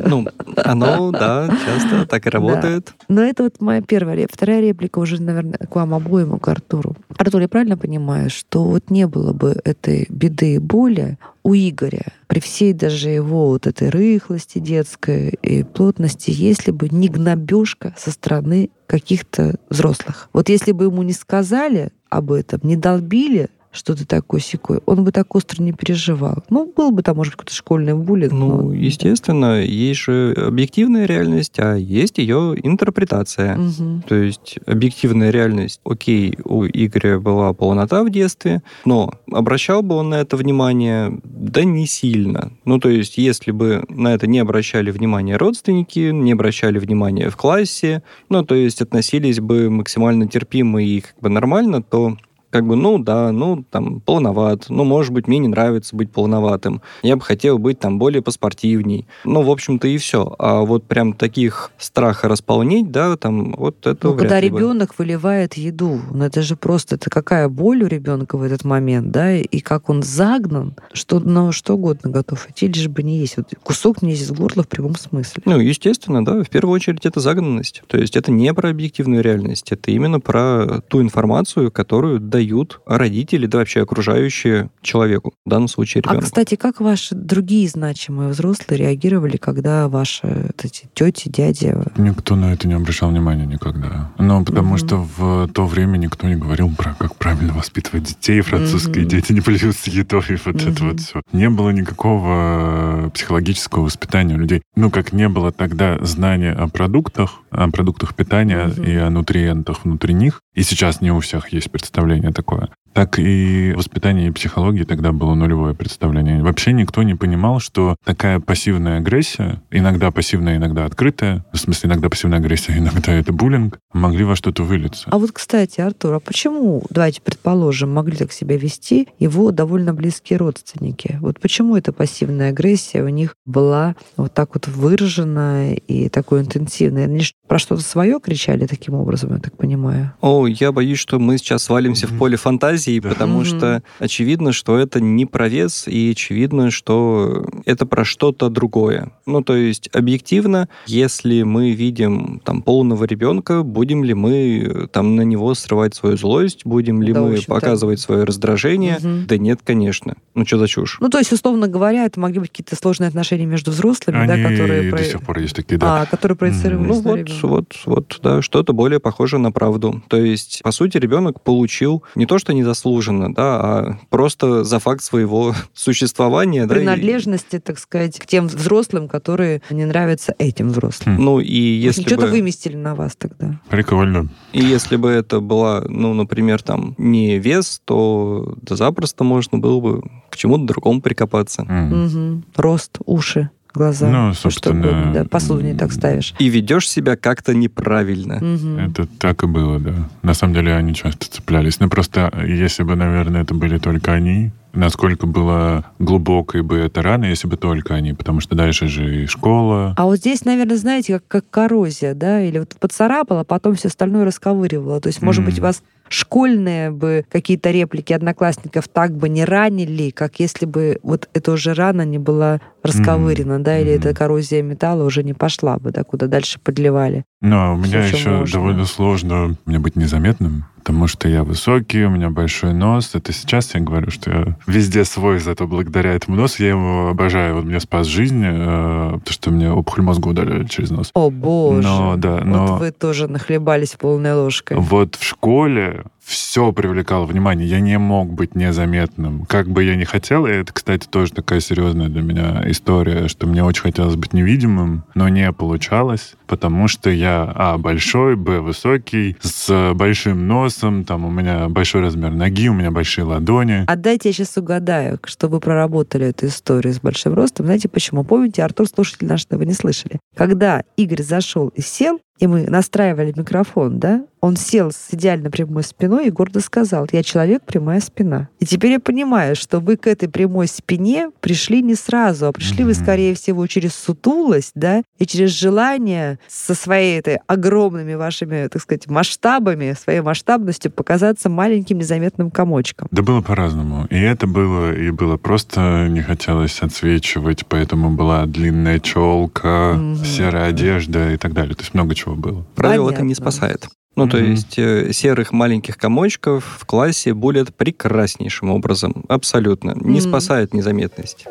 Ну, 0.05 0.27
оно, 0.55 1.11
да, 1.13 1.49
часто 1.65 2.07
так 2.07 2.27
и 2.27 2.31
работает. 2.31 2.93
Но 3.09 3.23
это 3.23 3.45
вот 3.45 3.61
моя 3.61 3.81
первая 3.81 4.17
реплика. 4.17 4.37
Вторая 4.37 4.61
реплика 4.61 4.99
уже, 4.99 5.21
наверное, 5.23 5.59
к 5.59 5.75
вам 5.75 5.95
обоим, 5.95 6.39
к 6.39 6.47
Артуру. 6.49 6.95
Артур, 7.27 7.41
я 7.41 7.49
правильно 7.49 7.77
понимаю, 7.77 8.31
что 8.31 8.63
вот 8.63 8.89
не 8.89 9.09
было 9.09 9.33
бы 9.33 9.61
этой 9.65 10.07
беды 10.09 10.55
и 10.55 10.59
боли 10.59 11.19
у 11.43 11.55
Игоря 11.55 12.13
при 12.29 12.39
всей 12.39 12.73
даже 12.73 13.09
его 13.09 13.49
вот 13.49 13.67
этой 13.67 13.89
рыхлости 13.89 14.61
детской 14.61 15.31
и 15.43 15.65
плотности, 15.65 16.31
если 16.33 16.71
бы 16.71 16.89
не 16.89 17.09
гнобежка 17.09 17.97
со 17.99 18.13
стороны 18.13 18.71
каких-то 18.87 19.57
взрослых. 19.69 20.29
Вот 20.33 20.49
если 20.49 20.71
бы 20.71 20.85
ему 20.85 21.03
не 21.03 21.13
сказали 21.13 21.91
об 22.11 22.31
этом, 22.31 22.61
не 22.63 22.77
долбили, 22.77 23.49
что 23.77 23.95
ты 23.95 24.05
такой 24.05 24.41
секой, 24.41 24.81
он 24.87 25.05
бы 25.05 25.13
так 25.13 25.35
остро 25.35 25.63
не 25.63 25.73
переживал. 25.73 26.43
Ну, 26.51 26.73
был 26.75 26.91
бы 26.91 27.03
там, 27.03 27.17
может 27.17 27.33
быть, 27.33 27.39
какой-то 27.39 27.55
школьный 27.55 27.95
буллинг. 27.95 28.33
Ну, 28.33 28.63
но- 28.63 28.73
естественно, 28.73 29.63
есть 29.63 30.01
же 30.01 30.35
объективная 30.37 31.07
реальность, 31.07 31.59
а 31.59 31.75
есть 31.75 32.19
ее 32.19 32.57
интерпретация. 32.63 33.57
Мгм. 33.57 34.03
То 34.09 34.15
есть 34.15 34.59
объективная 34.67 35.31
реальность, 35.31 35.81
окей, 35.85 36.39
у 36.45 36.65
Игоря 36.65 37.19
была 37.21 37.53
полнота 37.53 38.03
в 38.03 38.11
детстве, 38.11 38.63
но 38.85 39.13
обращал 39.31 39.83
бы 39.83 39.97
он 39.97 40.11
на 40.11 40.17
это 40.17 40.37
внимание? 40.37 41.21
Да 41.25 41.65
не 41.65 41.87
сильно. 41.87 42.53
Ну, 42.65 42.79
то 42.79 42.89
есть, 42.89 43.19
если 43.19 43.51
бы 43.51 43.85
на 43.89 44.15
это 44.15 44.27
не 44.27 44.39
обращали 44.39 44.91
внимания 44.91 45.37
родственники, 45.37 46.11
не 46.11 46.33
обращали 46.33 46.79
внимания 46.79 47.29
в 47.31 47.37
классе, 47.37 48.03
ну, 48.29 48.45
то 48.45 48.55
есть 48.55 48.81
относились 48.81 49.41
бы 49.41 49.69
максимально 49.71 50.27
терпимо 50.27 50.83
и 50.83 51.01
как 51.01 51.15
бы 51.21 51.29
нормально, 51.29 51.83
то 51.83 52.17
как 52.57 52.67
бы, 52.67 52.75
ну 52.75 52.99
да, 52.99 53.33
ну 53.33 53.67
там 53.71 54.01
полноват, 54.01 54.71
ну, 54.71 54.85
может 54.85 55.13
быть, 55.13 55.29
мне 55.29 55.39
не 55.39 55.49
нравится 55.49 55.95
быть 55.95 56.11
полноватым, 56.11 56.81
я 57.03 57.17
бы 57.17 57.21
хотел 57.23 57.59
быть 57.59 57.79
там 57.81 57.99
более 57.99 58.23
поспортивней. 58.23 59.07
Ну, 59.27 59.43
в 59.43 59.51
общем-то, 59.51 59.87
и 59.87 59.99
все. 59.99 60.35
А 60.39 60.63
вот 60.63 60.85
прям 60.85 61.13
таких 61.13 61.71
страха 61.77 62.29
располнеть, 62.29 62.91
да, 62.91 63.19
там, 63.19 63.53
вот 63.59 63.87
это 63.87 64.09
Ну, 64.09 64.17
когда 64.17 64.41
ли 64.41 64.49
бы. 64.49 64.59
ребенок 64.59 64.99
выливает 64.99 65.59
еду, 65.59 66.01
ну 66.11 66.25
это 66.25 66.41
же 66.41 66.57
просто, 66.57 66.95
это 66.95 67.11
какая 67.11 67.51
боль 67.51 67.83
у 67.83 67.89
ребенка 67.89 68.39
в 68.39 68.43
этот 68.43 68.65
момент, 68.65 69.11
да, 69.11 69.37
и 69.37 69.59
как 69.61 69.91
он 69.91 70.03
загнан, 70.03 70.75
что 70.95 71.21
на 71.21 71.53
что 71.53 71.75
угодно 71.75 72.11
готов 72.11 72.49
идти, 72.49 72.69
лишь 72.69 72.89
бы 72.89 73.03
не 73.03 73.19
есть. 73.19 73.37
Вот 73.37 73.53
кусок 73.63 74.01
не 74.01 74.13
есть 74.13 74.23
из 74.23 74.31
горла 74.31 74.63
в 74.63 74.69
прямом 74.69 74.95
смысле. 74.95 75.43
Ну, 75.45 75.61
естественно, 75.61 76.25
да, 76.25 76.43
в 76.43 76.49
первую 76.49 76.75
очередь 76.75 77.05
это 77.05 77.21
загнанность. 77.21 77.83
То 77.87 77.99
есть 77.99 78.17
это 78.17 78.33
не 78.33 78.55
про 78.55 78.71
объективную 78.71 79.23
реальность, 79.23 79.73
это 79.73 79.91
именно 79.91 80.21
про 80.21 80.81
ту 80.89 81.03
информацию, 81.03 81.71
которую 81.71 82.19
дает 82.19 82.46
передают 82.47 82.81
родители, 82.87 83.47
да 83.47 83.59
вообще 83.59 83.83
окружающие 83.83 84.71
человеку, 84.83 85.33
в 85.45 85.51
данном 85.51 85.69
случае 85.69 86.03
А, 86.07 86.11
ребенку. 86.11 86.27
кстати, 86.27 86.55
как 86.55 86.81
ваши 86.81 87.15
другие 87.15 87.69
значимые 87.69 88.29
взрослые 88.31 88.79
реагировали, 88.79 89.37
когда 89.37 89.89
ваши 89.89 90.27
вот 90.47 90.65
эти 90.65 90.89
тети, 90.95 91.29
дяди... 91.29 91.75
Никто 91.97 92.37
на 92.37 92.53
это 92.53 92.69
не 92.69 92.75
обращал 92.75 93.11
внимания 93.11 93.47
никогда. 93.47 94.11
Ну, 94.19 94.45
потому 94.45 94.71
Мгм. 94.71 94.79
что 94.79 94.97
в 95.19 95.49
то 95.49 95.67
время 95.67 95.97
никто 95.97 96.29
не 96.29 96.37
говорил 96.37 96.71
про 96.77 96.95
как 96.95 97.17
правильно 97.17 97.53
воспитывать 97.53 98.05
детей, 98.05 98.41
французские 98.41 99.03
Мгм. 99.03 99.09
дети 99.09 99.33
не 99.33 99.41
плюют 99.41 99.77
с 99.77 99.87
едой, 99.89 100.23
вот 100.45 100.57
это 100.57 100.85
Мгм. 100.85 100.91
вот 100.91 101.01
все. 101.01 101.21
Не 101.33 101.51
было 101.51 101.71
никакого 101.71 103.11
психологического 103.15 103.83
воспитания 103.85 104.35
у 104.35 104.39
людей. 104.39 104.63
Ну, 104.77 104.91
как 104.91 105.13
не 105.13 105.29
было 105.29 105.51
тогда 105.53 105.99
знания 106.03 106.53
о 106.53 106.69
продуктах, 106.69 107.41
о 107.57 107.71
продуктах 107.71 108.15
питания 108.15 108.67
Мгм. 108.67 108.85
и 108.85 108.95
о 108.97 109.11
нутриентах 109.11 109.85
внутри 109.85 110.15
них. 110.15 110.41
И 110.55 110.63
сейчас 110.63 111.01
не 111.01 111.11
у 111.11 111.21
всех 111.21 111.49
есть 111.53 111.71
представление 111.71 112.33
такое. 112.33 112.69
Так 112.97 113.19
и 113.19 113.75
воспитание 113.77 114.29
и 114.29 114.31
психологии 114.31 114.85
тогда 114.85 115.13
было 115.13 115.35
нулевое 115.35 115.75
представление. 115.75 116.43
Вообще 116.43 116.73
никто 116.73 117.03
не 117.03 117.15
понимал, 117.15 117.61
что 117.61 117.95
такая 118.07 118.41
пассивная 118.41 118.97
агрессия, 119.01 119.61
иногда 119.71 120.11
пассивная, 120.11 120.57
иногда 120.57 120.87
открытая, 120.87 121.45
в 121.53 121.59
смысле 121.59 121.91
иногда 121.91 122.09
пассивная 122.09 122.39
агрессия, 122.39 122.73
иногда 122.79 123.13
это 123.13 123.35
буллинг, 123.35 123.79
могли 123.93 124.25
во 124.25 124.35
что-то 124.35 124.63
вылиться. 124.63 125.11
А 125.11 125.19
вот, 125.19 125.33
кстати, 125.33 125.79
Артур, 125.83 126.15
а 126.15 126.21
почему, 126.21 126.85
давайте 126.89 127.21
предположим, 127.21 127.93
могли 127.93 128.17
так 128.17 128.33
себя 128.33 128.57
вести 128.57 129.09
его 129.19 129.51
довольно 129.51 129.93
близкие 129.93 130.39
родственники? 130.39 131.19
Вот 131.21 131.39
почему 131.39 131.77
эта 131.77 131.93
пассивная 131.93 132.49
агрессия 132.49 133.03
у 133.03 133.09
них 133.09 133.35
была 133.45 133.95
вот 134.17 134.33
так 134.33 134.55
вот 134.55 134.69
выражена 134.69 135.75
и 135.75 136.09
такой 136.09 136.41
интенсивной? 136.41 137.05
Они 137.05 137.21
ж 137.21 137.35
про 137.47 137.59
что-то 137.59 137.83
свое 137.83 138.21
кричали 138.21 138.67
таким 138.67 138.95
образом, 138.95 139.35
я 139.35 139.39
так 139.39 139.55
понимаю? 139.59 140.15
О, 140.23 140.47
я 140.47 140.73
боюсь, 140.73 140.99
что 140.99 141.19
мы 141.19 141.37
сейчас 141.37 141.65
свалимся 141.65 142.07
в 142.07 142.13
Мгм. 142.13 142.19
поле 142.19 142.37
фантазии, 142.39 142.86
Да. 143.03 143.11
потому 143.11 143.45
что 143.45 143.83
очевидно, 143.99 144.53
что 144.53 144.79
это 144.79 145.01
не 145.01 145.27
про 145.27 145.49
вес, 145.49 145.87
и 145.89 146.11
очевидно, 146.13 146.71
что 146.71 147.47
это 147.65 147.87
про 147.87 148.05
что-то 148.05 148.49
другое. 148.49 149.13
Ну, 149.27 149.43
то 149.43 149.57
есть, 149.57 149.89
объективно, 149.93 150.69
если 150.87 151.43
мы 151.43 151.73
видим 151.73 152.41
там 152.45 152.63
полного 152.63 153.05
ребенка, 153.05 153.63
будем 153.63 154.05
ли 154.05 154.15
мы 154.15 154.59
э, 154.65 154.87
там 154.89 155.17
на 155.17 155.23
него 155.23 155.55
срывать 155.55 155.95
свою 155.95 156.17
злость, 156.17 156.63
будем 156.65 157.03
ли 157.03 157.13
Да, 157.13 157.23
мы 157.23 157.39
показывать 157.47 158.01
свое 158.01 158.25
раздражение? 158.25 158.99
Мгм. 159.01 159.27
Да 159.27 159.37
нет, 159.39 159.61
конечно. 159.65 160.15
Ну, 160.35 160.47
что 160.47 160.59
за 160.59 160.69
чушь? 160.69 160.99
Ну, 161.01 161.09
то 161.09 161.19
есть, 161.19 161.33
условно 161.33 161.69
говоря, 161.69 162.05
это 162.05 162.21
могли 162.21 162.41
быть 162.41 162.51
какие-то 162.51 162.77
сложные 162.77 163.09
отношения 163.09 163.47
между 163.47 163.71
взрослыми, 163.71 164.19
Они 164.19 164.29
да, 164.43 164.49
которые, 164.51 164.91
до 164.91 164.97
про- 164.97 165.05
сих 165.05 165.23
пор 165.23 165.39
есть 165.39 165.57
такие, 165.57 165.79
да. 165.79 166.03
а, 166.03 166.07
которые 166.07 166.37
проецировались 166.37 166.89
Ну 166.89 167.01
вот, 167.01 167.17
ребенка. 167.17 167.47
вот, 167.47 167.75
вот, 167.85 168.21
да, 168.23 168.43
что-то 168.43 168.73
более 168.73 169.01
похоже 169.01 169.39
на 169.39 169.51
правду. 169.53 170.03
То 170.09 170.17
есть, 170.19 170.61
по 170.63 170.71
сути, 170.73 170.99
ребенок 170.99 171.41
получил 171.43 172.03
не 172.15 172.27
то, 172.27 172.39
что 172.39 172.53
незаслуженно, 172.77 173.33
да, 173.35 173.61
а 173.61 173.99
просто 174.11 174.65
за 174.65 174.79
факт 174.79 175.03
своего 175.03 175.55
существования. 175.75 176.67
да, 176.67 176.75
и- 176.75 176.79
принадлежности, 176.79 177.59
так 177.59 177.79
сказать, 177.79 178.19
к 178.19 178.27
тем 178.27 178.47
взрослым, 178.49 179.09
которые 179.09 179.63
не 179.71 179.85
нравятся 179.85 180.35
этим 180.39 180.69
взрослым. 180.71 181.17
Хм. 181.17 181.25
Ну 181.25 181.41
и 181.41 181.59
если 181.59 182.03
Что-то 182.03 182.23
бы, 182.27 182.31
выместили 182.33 182.77
на 182.77 182.95
вас 182.95 183.17
тогда. 183.17 183.59
Прикольно. 183.69 184.29
и 184.53 184.63
если 184.63 184.97
бы 184.97 185.09
это 185.11 185.41
была, 185.41 185.83
ну, 185.89 186.15
например, 186.15 186.63
там 186.63 186.95
не 186.99 187.39
вес, 187.39 187.81
то 187.85 188.55
да 188.63 188.77
запросто 188.77 189.25
можно 189.25 189.59
было 189.59 189.81
бы 189.81 190.03
к 190.31 190.37
чему-то 190.37 190.65
другому 190.65 191.01
прикопаться. 191.01 191.65
Мгм. 191.65 192.45
Рост, 192.57 192.99
уши, 193.07 193.51
глаза. 193.77 194.09
Ну, 194.09 194.33
что 194.33 194.51
собственно, 194.51 194.81
угодно, 194.81 195.13
да, 195.13 195.25
посуду 195.25 195.61
не 195.61 195.75
так 195.75 195.93
ставишь. 195.93 196.35
И 196.39 196.49
ведешь 196.49 196.89
себя 196.89 197.17
как-то 197.17 197.55
неправильно. 197.55 198.37
Мгм. 198.41 198.79
Это 198.79 199.07
так 199.07 199.43
и 199.43 199.47
было, 199.47 199.79
да. 199.79 199.95
На 200.23 200.35
самом 200.35 200.55
деле 200.55 200.75
они 200.75 200.95
часто 200.95 201.31
цеплялись. 201.31 201.79
Ну, 201.81 201.89
просто 201.89 202.33
если 202.47 202.83
бы, 202.83 202.97
наверное, 202.97 203.43
это 203.43 203.55
были 203.55 203.79
только 203.79 204.13
они, 204.13 204.51
насколько 204.73 205.27
было 205.27 205.85
глубокой 205.99 206.63
бы 206.63 206.77
эта 206.79 207.03
рана, 207.03 207.25
если 207.25 207.49
бы 207.49 207.57
только 207.57 207.95
они, 207.95 208.13
потому 208.13 208.41
что 208.41 208.55
дальше 208.55 208.87
же 208.89 209.25
и 209.25 209.27
школа. 209.27 209.95
А 209.97 210.05
вот 210.05 210.17
здесь, 210.19 210.45
наверное, 210.45 210.77
знаете, 210.77 211.15
как, 211.15 211.27
как 211.29 211.51
коррозия, 211.51 212.15
да, 212.15 212.43
или 212.43 212.59
вот 212.59 212.77
поцарапала, 212.79 213.45
потом 213.45 213.75
все 213.75 213.89
остальное 213.89 214.25
расковыривала. 214.25 215.01
То 215.01 215.09
есть, 215.09 215.23
может 215.23 215.45
быть, 215.45 215.55
Мгм. 215.55 215.63
вас 215.63 215.83
школьные 216.09 216.91
бы 216.91 217.25
какие-то 217.31 217.71
реплики 217.71 218.13
одноклассников 218.13 218.89
так 218.89 219.17
бы 219.17 219.29
не 219.29 219.45
ранили, 219.45 220.11
как 220.11 220.41
если 220.41 220.67
бы 220.67 220.99
вот 221.03 221.29
эта 221.33 221.53
уже 221.53 221.75
рана 221.75 222.03
не 222.03 222.19
была 222.19 222.61
расковырена, 222.83 223.59
да, 223.63 223.79
или 223.79 223.93
эта 223.93 224.15
коррозия 224.15 224.63
металла 224.63 225.05
уже 225.05 225.23
не 225.23 225.35
пошла 225.35 225.79
бы, 225.79 225.91
да, 225.91 226.05
куда 226.05 226.27
дальше 226.27 226.59
подливали. 226.63 227.25
Но 227.41 227.75
у 227.75 227.77
меня 227.77 228.05
еще 228.05 228.31
можно. 228.31 228.53
довольно 228.53 228.85
сложно 228.87 229.57
мне 229.67 229.79
быть 229.79 229.97
незаметным, 229.97 230.65
потому 230.79 231.07
что 231.07 231.29
я 231.29 231.43
высокий, 231.45 232.05
у 232.05 232.11
меня 232.11 232.31
большой 232.31 232.73
нос. 232.73 233.11
Это 233.15 233.33
сейчас 233.33 233.75
я 233.75 233.81
говорю, 233.81 234.11
что 234.11 234.31
я 234.31 234.57
везде 234.67 235.05
свой, 235.05 235.39
зато 235.41 235.67
благодаря 235.67 236.13
этому 236.15 236.37
носу 236.37 236.63
я 236.63 236.71
его 236.71 237.09
обожаю. 237.09 237.59
Он 237.59 237.67
мне 237.67 237.81
спас 237.81 238.07
жизнь, 238.07 238.43
э, 238.45 239.11
потому 239.15 239.33
что 239.33 239.51
мне 239.51 239.71
опухоль 239.71 240.03
мозга 240.05 240.29
удаляли 240.29 240.65
через 240.65 240.91
нос. 240.91 241.11
О, 241.15 241.31
боже. 241.31 241.83
Но, 241.87 242.17
да, 242.17 242.41
но- 242.45 242.67
Вот 242.67 242.81
вы 242.81 242.91
тоже 242.93 243.29
нахлебались 243.29 243.97
полной 243.99 244.35
ложкой. 244.35 244.77
Вот 244.79 245.17
в 245.17 245.25
школе 245.25 245.96
Yeah. 245.97 246.16
Все 246.27 246.73
привлекало 246.73 247.25
внимание. 247.25 247.69
Я 247.69 247.79
не 247.79 247.99
мог 247.99 248.33
быть 248.33 248.57
незаметным. 248.57 249.47
Как 249.47 249.69
бы 249.69 249.85
я 249.85 249.95
ни 249.95 250.03
хотел, 250.03 250.45
и 250.47 250.51
это, 250.51 250.73
кстати, 250.73 251.07
тоже 251.07 251.33
такая 251.33 251.61
серьезная 251.61 252.09
для 252.09 252.21
меня 252.21 252.65
история, 252.67 253.29
что 253.29 253.47
мне 253.47 253.63
очень 253.63 253.83
хотелось 253.83 254.17
быть 254.17 254.33
невидимым, 254.33 255.05
но 255.15 255.29
не 255.29 255.53
получалось, 255.53 256.35
потому 256.49 256.89
что 256.89 257.11
я, 257.11 257.53
а, 257.55 257.79
большой, 257.79 258.35
б, 258.35 258.59
высокий, 258.59 259.37
с 259.41 259.93
большим 259.95 260.49
носом, 260.49 261.05
там 261.05 261.25
у 261.25 261.31
меня 261.31 261.69
большой 261.69 262.03
размер 262.03 262.33
ноги, 262.33 262.69
у 262.69 262.75
меня 262.75 262.91
большие 262.91 263.25
ладони. 263.25 263.85
А 263.87 263.95
дайте 263.95 264.31
я 264.31 264.33
сейчас 264.33 264.57
угадаю, 264.57 265.21
что 265.25 265.47
вы 265.47 265.61
проработали 265.61 266.27
эту 266.27 266.47
историю 266.47 266.93
с 266.93 267.01
большим 267.01 267.35
ростом. 267.35 267.67
Знаете 267.67 267.89
почему? 267.89 268.25
Помните, 268.25 268.65
Артур, 268.65 268.89
слушатель 268.89 269.29
наш, 269.29 269.45
этого 269.45 269.63
не 269.63 269.75
слышали. 269.75 270.19
Когда 270.35 270.83
Игорь 270.97 271.23
зашел 271.23 271.69
и 271.69 271.81
сел, 271.81 272.19
и 272.39 272.47
мы 272.47 272.69
настраивали 272.69 273.33
микрофон, 273.35 273.99
да, 273.99 274.27
он 274.41 274.57
сел 274.57 274.91
с 274.91 275.09
идеально 275.11 275.51
прямой 275.51 275.83
спиной 275.83 276.16
и 276.21 276.31
гордо 276.31 276.61
сказал, 276.61 277.07
я 277.13 277.23
человек, 277.23 277.63
прямая 277.65 278.01
спина. 278.01 278.49
И 278.61 278.67
теперь 278.67 278.93
я 278.93 279.01
понимаю, 279.01 279.57
что 279.57 279.81
вы 279.81 279.97
к 279.97 280.07
этой 280.07 280.29
прямой 280.29 280.67
спине 280.69 281.31
пришли 281.41 281.83
не 281.83 281.95
сразу, 281.95 282.47
а 282.47 282.53
пришли 282.53 282.85
вы, 282.85 282.93
Мгм. 282.93 283.03
скорее 283.03 283.35
всего, 283.35 283.67
через 283.67 283.95
сутулость, 283.95 284.73
да, 284.75 285.03
и 285.19 285.27
через 285.27 285.51
желание 285.51 286.39
со 286.49 286.75
своей 286.75 287.19
этой 287.19 287.39
огромными 287.47 288.15
вашими, 288.15 288.67
так 288.69 288.83
сказать, 288.83 289.07
масштабами, 289.09 289.95
своей 290.01 290.21
масштабностью 290.21 290.91
показаться 290.91 291.49
маленьким 291.49 291.99
незаметным 291.99 292.51
комочком. 292.51 293.09
Да 293.11 293.23
было 293.23 293.41
по-разному. 293.41 294.07
И 294.11 294.19
это 294.19 294.47
было, 294.47 294.93
и 294.95 295.11
было 295.11 295.37
просто 295.37 296.09
не 296.09 296.23
хотелось 296.23 296.81
отсвечивать, 296.81 297.67
поэтому 297.67 298.11
была 298.11 298.47
длинная 298.47 298.99
челка, 299.01 299.95
Мгм. 299.95 300.25
серая 300.25 300.69
одежда 300.69 301.33
и 301.33 301.37
так 301.37 301.53
далее. 301.53 301.75
То 301.75 301.83
есть 301.83 301.95
много 301.95 302.15
чего 302.15 302.35
было. 302.35 302.67
Правило 302.75 303.11
это 303.11 303.23
не 303.23 303.35
спасает. 303.35 303.89
Ну, 304.17 304.27
то 304.27 304.39
Мгм. 304.39 304.51
есть 304.53 304.79
э, 304.79 305.13
серых 305.13 305.53
маленьких 305.53 305.99
комочков 305.99 306.65
в 306.81 306.87
классе 306.87 307.35
булят 307.35 307.75
прекраснейшим 307.75 308.71
образом. 308.71 309.25
Абсолютно. 309.29 309.93
Не 309.95 310.21
Мгм. 310.21 310.29
спасает 310.29 310.73
незаметность. 310.73 311.45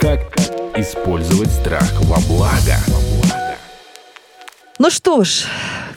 Как 0.00 0.20
использовать 0.76 1.50
страх 1.50 1.92
во 2.02 2.16
благо? 2.28 2.76
Ну 4.78 4.90
что 4.90 5.24
ж, 5.24 5.44